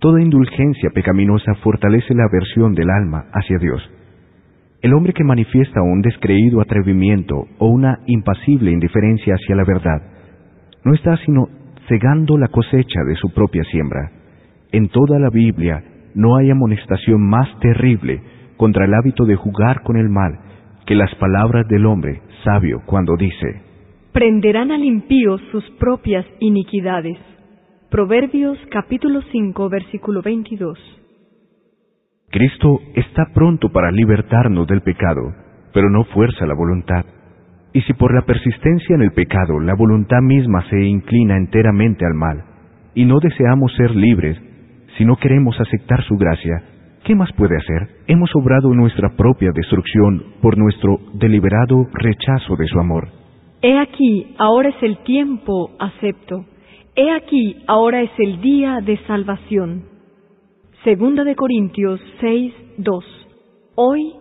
Toda 0.00 0.22
indulgencia 0.22 0.90
pecaminosa 0.90 1.54
fortalece 1.56 2.14
la 2.14 2.24
aversión 2.24 2.74
del 2.74 2.90
alma 2.90 3.26
hacia 3.32 3.58
Dios. 3.58 3.82
El 4.80 4.94
hombre 4.94 5.12
que 5.12 5.24
manifiesta 5.24 5.82
un 5.82 6.02
descreído 6.02 6.60
atrevimiento 6.60 7.46
o 7.58 7.66
una 7.66 7.98
impasible 8.06 8.70
indiferencia 8.70 9.34
hacia 9.34 9.56
la 9.56 9.64
verdad, 9.64 10.02
no 10.84 10.94
está 10.94 11.16
sino 11.18 11.48
cegando 11.88 12.38
la 12.38 12.48
cosecha 12.48 13.02
de 13.08 13.16
su 13.16 13.30
propia 13.30 13.64
siembra. 13.64 14.12
En 14.70 14.88
toda 14.88 15.18
la 15.18 15.30
Biblia 15.30 15.82
no 16.18 16.36
hay 16.36 16.50
amonestación 16.50 17.22
más 17.22 17.48
terrible 17.60 18.20
contra 18.56 18.84
el 18.86 18.92
hábito 18.92 19.24
de 19.24 19.36
jugar 19.36 19.82
con 19.84 19.96
el 19.96 20.08
mal 20.08 20.36
que 20.84 20.96
las 20.96 21.14
palabras 21.14 21.68
del 21.68 21.86
hombre 21.86 22.22
sabio 22.42 22.82
cuando 22.86 23.16
dice, 23.16 23.62
Prenderán 24.12 24.72
al 24.72 24.82
impío 24.82 25.38
sus 25.52 25.62
propias 25.78 26.26
iniquidades. 26.40 27.18
Proverbios 27.88 28.58
capítulo 28.68 29.20
5 29.30 29.68
versículo 29.68 30.20
22. 30.20 30.76
Cristo 32.30 32.80
está 32.96 33.26
pronto 33.32 33.70
para 33.70 33.92
libertarnos 33.92 34.66
del 34.66 34.80
pecado, 34.80 35.20
pero 35.72 35.88
no 35.88 36.02
fuerza 36.02 36.46
la 36.46 36.54
voluntad. 36.54 37.04
Y 37.72 37.82
si 37.82 37.92
por 37.92 38.12
la 38.12 38.22
persistencia 38.22 38.96
en 38.96 39.02
el 39.02 39.12
pecado 39.12 39.60
la 39.60 39.74
voluntad 39.76 40.20
misma 40.20 40.68
se 40.68 40.80
inclina 40.82 41.36
enteramente 41.36 42.04
al 42.04 42.14
mal, 42.14 42.42
y 42.94 43.04
no 43.04 43.20
deseamos 43.20 43.72
ser 43.76 43.94
libres, 43.94 44.36
si 44.98 45.04
no 45.04 45.16
queremos 45.16 45.58
aceptar 45.60 46.02
su 46.04 46.16
gracia, 46.16 46.60
¿qué 47.04 47.14
más 47.14 47.32
puede 47.32 47.56
hacer? 47.56 47.88
Hemos 48.08 48.30
obrado 48.34 48.74
nuestra 48.74 49.10
propia 49.16 49.52
destrucción 49.54 50.34
por 50.42 50.58
nuestro 50.58 50.98
deliberado 51.14 51.86
rechazo 51.92 52.56
de 52.56 52.66
su 52.66 52.80
amor. 52.80 53.08
He 53.62 53.78
aquí, 53.78 54.34
ahora 54.38 54.70
es 54.70 54.82
el 54.82 54.98
tiempo 55.04 55.70
acepto. 55.78 56.44
He 56.96 57.12
aquí, 57.12 57.62
ahora 57.68 58.02
es 58.02 58.10
el 58.18 58.40
día 58.40 58.80
de 58.84 58.98
salvación. 59.06 59.84
Segunda 60.82 61.22
de 61.22 61.36
Corintios 61.36 62.00
6, 62.20 62.52
2. 62.78 63.04
Hoy, 63.76 64.12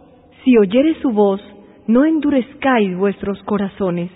si 0.43 0.57
oyere 0.57 0.95
su 1.01 1.09
voz, 1.09 1.41
no 1.87 2.05
endurezcáis 2.05 2.95
vuestros 2.95 3.41
corazones. 3.43 4.11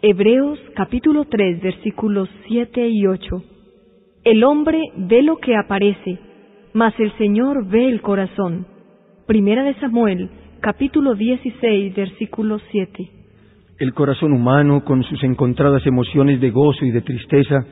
Hebreos 0.00 0.58
capítulo 0.74 1.26
3 1.26 1.60
versículos 1.60 2.30
7 2.48 2.88
y 2.88 3.06
8. 3.06 3.42
El 4.22 4.44
hombre 4.44 4.78
ve 4.96 5.22
lo 5.22 5.38
que 5.38 5.56
aparece, 5.56 6.18
mas 6.74 6.92
el 7.00 7.10
Señor 7.16 7.66
ve 7.68 7.88
el 7.88 8.02
corazón. 8.02 8.66
Primera 9.26 9.64
de 9.64 9.72
Samuel, 9.80 10.28
capítulo 10.60 11.14
16, 11.14 11.96
versículo 11.96 12.60
7. 12.70 13.10
El 13.78 13.94
corazón 13.94 14.34
humano, 14.34 14.84
con 14.84 15.02
sus 15.04 15.24
encontradas 15.24 15.86
emociones 15.86 16.38
de 16.38 16.50
gozo 16.50 16.84
y 16.84 16.90
de 16.90 17.00
tristeza, 17.00 17.64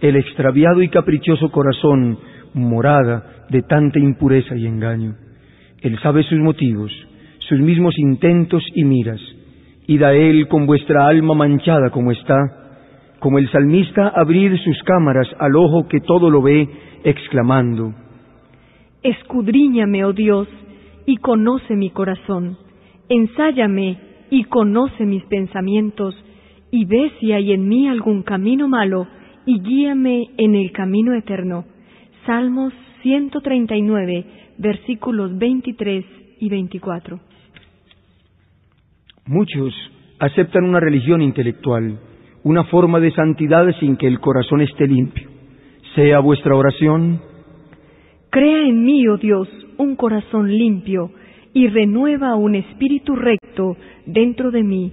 el 0.00 0.16
extraviado 0.16 0.82
y 0.82 0.88
caprichoso 0.88 1.52
corazón, 1.52 2.18
morada 2.54 3.46
de 3.50 3.62
tanta 3.62 4.00
impureza 4.00 4.56
y 4.56 4.66
engaño. 4.66 5.14
Él 5.80 5.96
sabe 6.02 6.24
sus 6.24 6.40
motivos, 6.40 6.90
sus 7.38 7.60
mismos 7.60 7.96
intentos 7.98 8.64
y 8.74 8.82
miras. 8.82 9.20
Id 9.86 10.02
a 10.02 10.12
Él 10.12 10.48
con 10.48 10.66
vuestra 10.66 11.06
alma 11.06 11.34
manchada 11.34 11.90
como 11.90 12.10
está, 12.10 12.63
como 13.24 13.38
el 13.38 13.50
salmista 13.50 14.08
abrir 14.08 14.54
sus 14.58 14.82
cámaras 14.82 15.26
al 15.38 15.56
ojo 15.56 15.88
que 15.88 16.00
todo 16.00 16.28
lo 16.28 16.42
ve, 16.42 16.68
exclamando, 17.04 17.94
Escudriñame, 19.02 20.04
oh 20.04 20.12
Dios, 20.12 20.46
y 21.06 21.16
conoce 21.16 21.74
mi 21.74 21.88
corazón, 21.88 22.58
ensáyame 23.08 23.96
y 24.28 24.44
conoce 24.44 25.06
mis 25.06 25.24
pensamientos, 25.24 26.14
y 26.70 26.84
ve 26.84 27.12
si 27.18 27.32
hay 27.32 27.52
en 27.52 27.66
mí 27.66 27.88
algún 27.88 28.24
camino 28.24 28.68
malo, 28.68 29.06
y 29.46 29.58
guíame 29.58 30.28
en 30.36 30.54
el 30.54 30.70
camino 30.72 31.14
eterno. 31.14 31.64
Salmos 32.26 32.74
139, 33.00 34.26
versículos 34.58 35.38
23 35.38 36.04
y 36.40 36.48
24. 36.50 37.20
Muchos 39.24 39.72
aceptan 40.18 40.64
una 40.64 40.80
religión 40.80 41.22
intelectual, 41.22 41.98
una 42.44 42.64
forma 42.64 43.00
de 43.00 43.10
santidad 43.12 43.66
sin 43.80 43.96
que 43.96 44.06
el 44.06 44.20
corazón 44.20 44.60
esté 44.60 44.86
limpio. 44.86 45.28
Sea 45.94 46.18
vuestra 46.20 46.54
oración. 46.54 47.20
Crea 48.30 48.68
en 48.68 48.84
mí, 48.84 49.08
oh 49.08 49.16
Dios, 49.16 49.48
un 49.78 49.96
corazón 49.96 50.50
limpio 50.50 51.10
y 51.54 51.68
renueva 51.68 52.36
un 52.36 52.54
espíritu 52.54 53.16
recto 53.16 53.76
dentro 54.04 54.50
de 54.50 54.62
mí. 54.62 54.92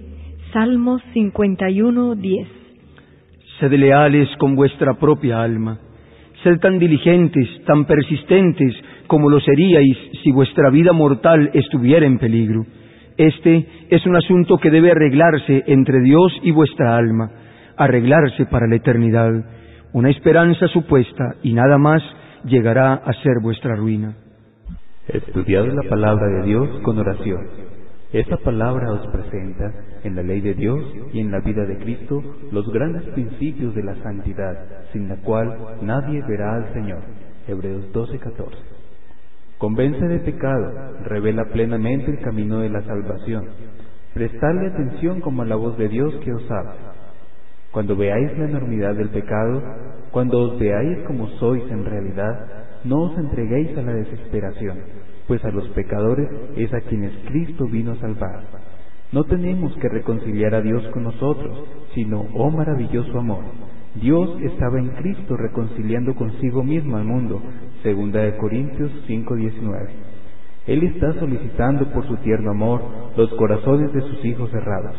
Salmos 0.52 1.02
51, 1.12 2.14
10. 2.14 2.48
Sed 3.60 3.72
leales 3.72 4.28
con 4.38 4.56
vuestra 4.56 4.94
propia 4.94 5.42
alma. 5.42 5.78
Sed 6.42 6.58
tan 6.58 6.78
diligentes, 6.78 7.48
tan 7.66 7.84
persistentes 7.84 8.74
como 9.06 9.28
lo 9.28 9.40
seríais 9.40 9.98
si 10.22 10.32
vuestra 10.32 10.70
vida 10.70 10.92
mortal 10.92 11.50
estuviera 11.52 12.06
en 12.06 12.18
peligro. 12.18 12.64
Este 13.18 13.66
es 13.90 14.06
un 14.06 14.16
asunto 14.16 14.56
que 14.56 14.70
debe 14.70 14.90
arreglarse 14.90 15.64
entre 15.66 16.00
Dios 16.00 16.32
y 16.42 16.50
vuestra 16.50 16.96
alma 16.96 17.30
arreglarse 17.84 18.46
para 18.46 18.66
la 18.66 18.76
eternidad. 18.76 19.32
Una 19.92 20.10
esperanza 20.10 20.66
supuesta 20.68 21.36
y 21.42 21.52
nada 21.52 21.78
más 21.78 22.02
llegará 22.44 22.94
a 22.94 23.12
ser 23.14 23.40
vuestra 23.42 23.76
ruina. 23.76 24.16
Estudiad 25.08 25.66
la 25.66 25.88
palabra 25.88 26.26
de 26.28 26.42
Dios 26.44 26.68
con 26.82 26.98
oración. 26.98 27.46
Esta 28.12 28.36
palabra 28.36 28.92
os 28.92 29.06
presenta 29.08 29.72
en 30.04 30.16
la 30.16 30.22
ley 30.22 30.40
de 30.40 30.54
Dios 30.54 30.80
y 31.12 31.20
en 31.20 31.30
la 31.30 31.40
vida 31.40 31.64
de 31.64 31.78
Cristo 31.78 32.22
los 32.52 32.70
grandes 32.70 33.02
principios 33.14 33.74
de 33.74 33.82
la 33.82 33.94
santidad, 34.02 34.84
sin 34.92 35.08
la 35.08 35.16
cual 35.16 35.78
nadie 35.82 36.22
verá 36.28 36.56
al 36.56 36.72
Señor. 36.74 37.00
Hebreos 37.48 37.90
12:14. 37.92 38.56
Convence 39.58 40.06
de 40.06 40.18
pecado, 40.20 40.72
revela 41.04 41.44
plenamente 41.46 42.10
el 42.10 42.20
camino 42.20 42.58
de 42.58 42.68
la 42.68 42.82
salvación. 42.82 43.46
Prestadle 44.12 44.68
atención 44.68 45.20
como 45.20 45.42
a 45.42 45.46
la 45.46 45.56
voz 45.56 45.78
de 45.78 45.88
Dios 45.88 46.14
que 46.16 46.32
os 46.32 46.50
habla 46.50 46.91
cuando 47.72 47.96
veáis 47.96 48.36
la 48.38 48.44
enormidad 48.44 48.94
del 48.94 49.08
pecado, 49.08 49.62
cuando 50.10 50.38
os 50.40 50.58
veáis 50.58 50.98
como 51.06 51.26
sois 51.40 51.64
en 51.70 51.84
realidad, 51.84 52.46
no 52.84 53.02
os 53.02 53.18
entreguéis 53.18 53.76
a 53.78 53.82
la 53.82 53.94
desesperación, 53.94 54.78
pues 55.26 55.44
a 55.44 55.50
los 55.50 55.68
pecadores 55.70 56.28
es 56.56 56.72
a 56.74 56.82
quienes 56.82 57.12
Cristo 57.26 57.66
vino 57.66 57.92
a 57.92 57.96
salvar. 57.96 58.44
No 59.10 59.24
tenemos 59.24 59.74
que 59.76 59.88
reconciliar 59.88 60.54
a 60.54 60.60
Dios 60.60 60.86
con 60.88 61.04
nosotros, 61.04 61.64
sino, 61.94 62.26
oh 62.34 62.50
maravilloso 62.50 63.18
amor, 63.18 63.44
Dios 63.94 64.40
estaba 64.42 64.78
en 64.78 64.88
Cristo 64.90 65.36
reconciliando 65.36 66.14
consigo 66.14 66.62
mismo 66.62 66.96
al 66.96 67.04
mundo, 67.04 67.42
segunda 67.82 68.20
de 68.20 68.36
Corintios 68.36 68.90
5:19. 69.06 69.88
Él 70.66 70.82
está 70.84 71.12
solicitando 71.14 71.86
por 71.92 72.06
su 72.06 72.16
tierno 72.18 72.52
amor 72.52 72.80
los 73.16 73.30
corazones 73.34 73.92
de 73.92 74.00
sus 74.00 74.24
hijos 74.24 74.50
cerrados. 74.50 74.96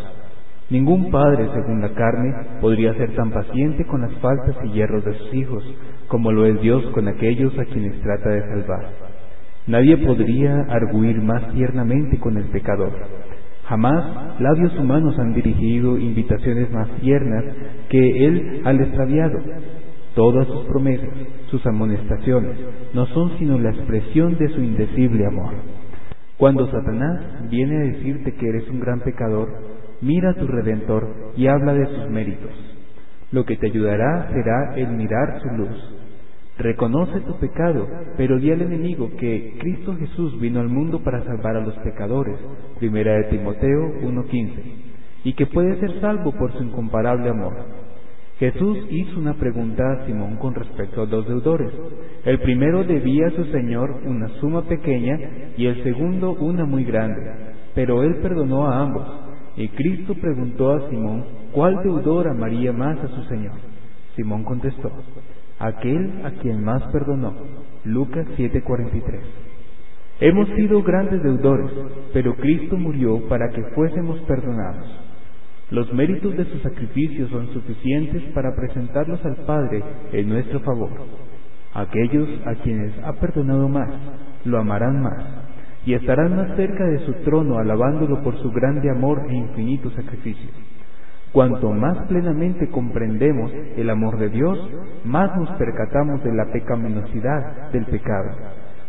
Ningún 0.69 1.11
padre, 1.11 1.49
según 1.53 1.81
la 1.81 1.89
carne, 1.89 2.33
podría 2.61 2.93
ser 2.93 3.13
tan 3.15 3.31
paciente 3.31 3.85
con 3.85 4.01
las 4.01 4.13
faltas 4.19 4.55
y 4.65 4.71
hierros 4.71 5.03
de 5.03 5.13
sus 5.13 5.33
hijos, 5.33 5.63
como 6.07 6.31
lo 6.31 6.45
es 6.45 6.61
Dios 6.61 6.83
con 6.93 7.07
aquellos 7.07 7.57
a 7.59 7.65
quienes 7.65 8.01
trata 8.01 8.29
de 8.29 8.41
salvar. 8.41 8.89
Nadie 9.67 9.97
podría 9.97 10.61
arguir 10.69 11.21
más 11.21 11.51
tiernamente 11.53 12.19
con 12.19 12.37
el 12.37 12.45
pecador. 12.45 12.91
Jamás 13.65 14.39
labios 14.39 14.77
humanos 14.77 15.17
han 15.19 15.33
dirigido 15.33 15.97
invitaciones 15.97 16.69
más 16.71 16.89
tiernas 16.99 17.45
que 17.89 18.25
él 18.25 18.61
al 18.65 18.81
extraviado. 18.81 19.39
Todas 20.15 20.47
sus 20.47 20.65
promesas, 20.65 21.09
sus 21.49 21.65
amonestaciones, 21.65 22.57
no 22.93 23.05
son 23.07 23.37
sino 23.39 23.57
la 23.57 23.71
expresión 23.71 24.37
de 24.37 24.49
su 24.49 24.61
indecible 24.61 25.25
amor. 25.25 25.53
Cuando 26.37 26.69
Satanás 26.69 27.49
viene 27.49 27.77
a 27.77 27.93
decirte 27.93 28.33
que 28.33 28.47
eres 28.47 28.67
un 28.69 28.79
gran 28.79 28.99
pecador, 28.99 29.47
mira 30.03 30.31
a 30.31 30.33
tu 30.35 30.45
Redentor 30.45 31.33
y 31.35 31.47
habla 31.47 31.73
de 31.73 31.85
sus 31.87 32.09
méritos. 32.09 32.51
Lo 33.31 33.45
que 33.45 33.57
te 33.57 33.67
ayudará 33.67 34.29
será 34.31 34.75
el 34.75 34.89
mirar 34.89 35.39
su 35.41 35.47
luz. 35.57 35.95
Reconoce 36.57 37.19
tu 37.21 37.39
pecado, 37.39 37.87
pero 38.15 38.37
di 38.37 38.51
al 38.51 38.61
enemigo 38.61 39.09
que 39.17 39.55
Cristo 39.59 39.95
Jesús 39.95 40.39
vino 40.39 40.59
al 40.59 40.69
mundo 40.69 41.03
para 41.03 41.23
salvar 41.23 41.57
a 41.57 41.61
los 41.61 41.73
pecadores, 41.79 42.37
primera 42.77 43.13
de 43.13 43.23
Timoteo 43.23 44.01
1.15, 44.03 44.51
y 45.23 45.33
que 45.33 45.47
puede 45.47 45.79
ser 45.79 45.99
salvo 45.99 46.31
por 46.33 46.53
su 46.53 46.63
incomparable 46.63 47.29
amor. 47.29 47.55
Jesús 48.37 48.77
hizo 48.89 49.19
una 49.19 49.35
pregunta 49.35 49.83
a 49.91 50.05
Simón 50.05 50.35
con 50.35 50.53
respecto 50.53 51.01
a 51.01 51.05
dos 51.05 51.27
deudores. 51.27 51.71
El 52.25 52.39
primero 52.39 52.83
debía 52.83 53.27
a 53.27 53.31
su 53.31 53.45
Señor 53.45 54.01
una 54.05 54.27
suma 54.39 54.63
pequeña 54.63 55.17
y 55.55 55.65
el 55.65 55.81
segundo 55.83 56.33
una 56.33 56.65
muy 56.65 56.83
grande, 56.83 57.21
pero 57.73 58.03
él 58.03 58.17
perdonó 58.17 58.67
a 58.67 58.81
ambos. 58.81 59.22
Y 59.55 59.67
Cristo 59.69 60.15
preguntó 60.15 60.73
a 60.73 60.89
Simón 60.89 61.25
cuál 61.51 61.83
deudor 61.83 62.27
amaría 62.27 62.73
más 62.73 62.97
a 62.99 63.07
su 63.07 63.23
Señor. 63.25 63.53
Simón 64.15 64.43
contestó, 64.43 64.91
aquel 65.59 66.25
a 66.25 66.31
quien 66.41 66.63
más 66.63 66.83
perdonó. 66.91 67.33
Lucas 67.83 68.25
7:43. 68.35 69.21
Hemos 70.19 70.47
sido 70.49 70.81
grandes 70.83 71.21
deudores, 71.21 71.71
pero 72.13 72.35
Cristo 72.35 72.77
murió 72.77 73.27
para 73.27 73.49
que 73.49 73.63
fuésemos 73.75 74.19
perdonados. 74.21 74.87
Los 75.69 75.91
méritos 75.93 76.35
de 76.37 76.45
su 76.45 76.59
sacrificio 76.59 77.27
son 77.29 77.51
suficientes 77.53 78.23
para 78.33 78.55
presentarlos 78.55 79.23
al 79.25 79.37
Padre 79.45 79.83
en 80.11 80.29
nuestro 80.29 80.59
favor. 80.61 80.91
Aquellos 81.73 82.29
a 82.45 82.55
quienes 82.55 82.93
ha 83.03 83.13
perdonado 83.13 83.67
más, 83.67 83.89
lo 84.45 84.59
amarán 84.59 85.01
más 85.01 85.42
y 85.85 85.93
estarán 85.93 86.35
más 86.35 86.55
cerca 86.55 86.85
de 86.85 86.99
su 86.99 87.13
trono 87.23 87.57
alabándolo 87.57 88.21
por 88.23 88.37
su 88.41 88.51
grande 88.51 88.89
amor 88.89 89.23
e 89.29 89.35
infinito 89.35 89.89
sacrificio. 89.91 90.49
Cuanto 91.33 91.71
más 91.71 91.97
plenamente 92.07 92.69
comprendemos 92.69 93.51
el 93.75 93.89
amor 93.89 94.19
de 94.19 94.29
Dios, 94.29 94.69
más 95.03 95.35
nos 95.35 95.49
percatamos 95.57 96.23
de 96.23 96.31
la 96.31 96.45
pecaminosidad 96.51 97.71
del 97.71 97.85
pecado. 97.85 98.29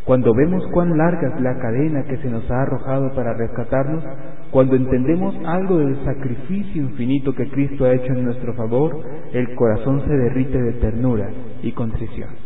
Cuando 0.05 0.35
vemos 0.35 0.63
cuán 0.71 0.99
larga 0.99 1.35
es 1.35 1.41
la 1.41 1.59
cadena 1.59 2.05
que 2.05 2.19
se 2.19 2.29
nos 2.29 2.49
ha 2.51 2.61
arrojado 2.61 3.15
para 3.15 3.33
rescatarnos, 3.33 4.05
cuando 4.51 4.77
entendemos 4.77 5.35
algo 5.47 5.79
del 5.79 5.97
sacrificio 6.05 6.83
infinito 6.83 7.35
que 7.35 7.49
Cristo 7.49 7.87
ha 7.87 7.95
hecho 7.95 8.13
en 8.13 8.25
nuestro 8.25 8.53
favor, 8.53 9.01
el 9.33 9.55
corazón 9.55 10.03
se 10.07 10.15
derrite 10.15 10.61
de 10.61 10.73
ternura 10.75 11.31
y 11.63 11.73
contrición. 11.73 12.44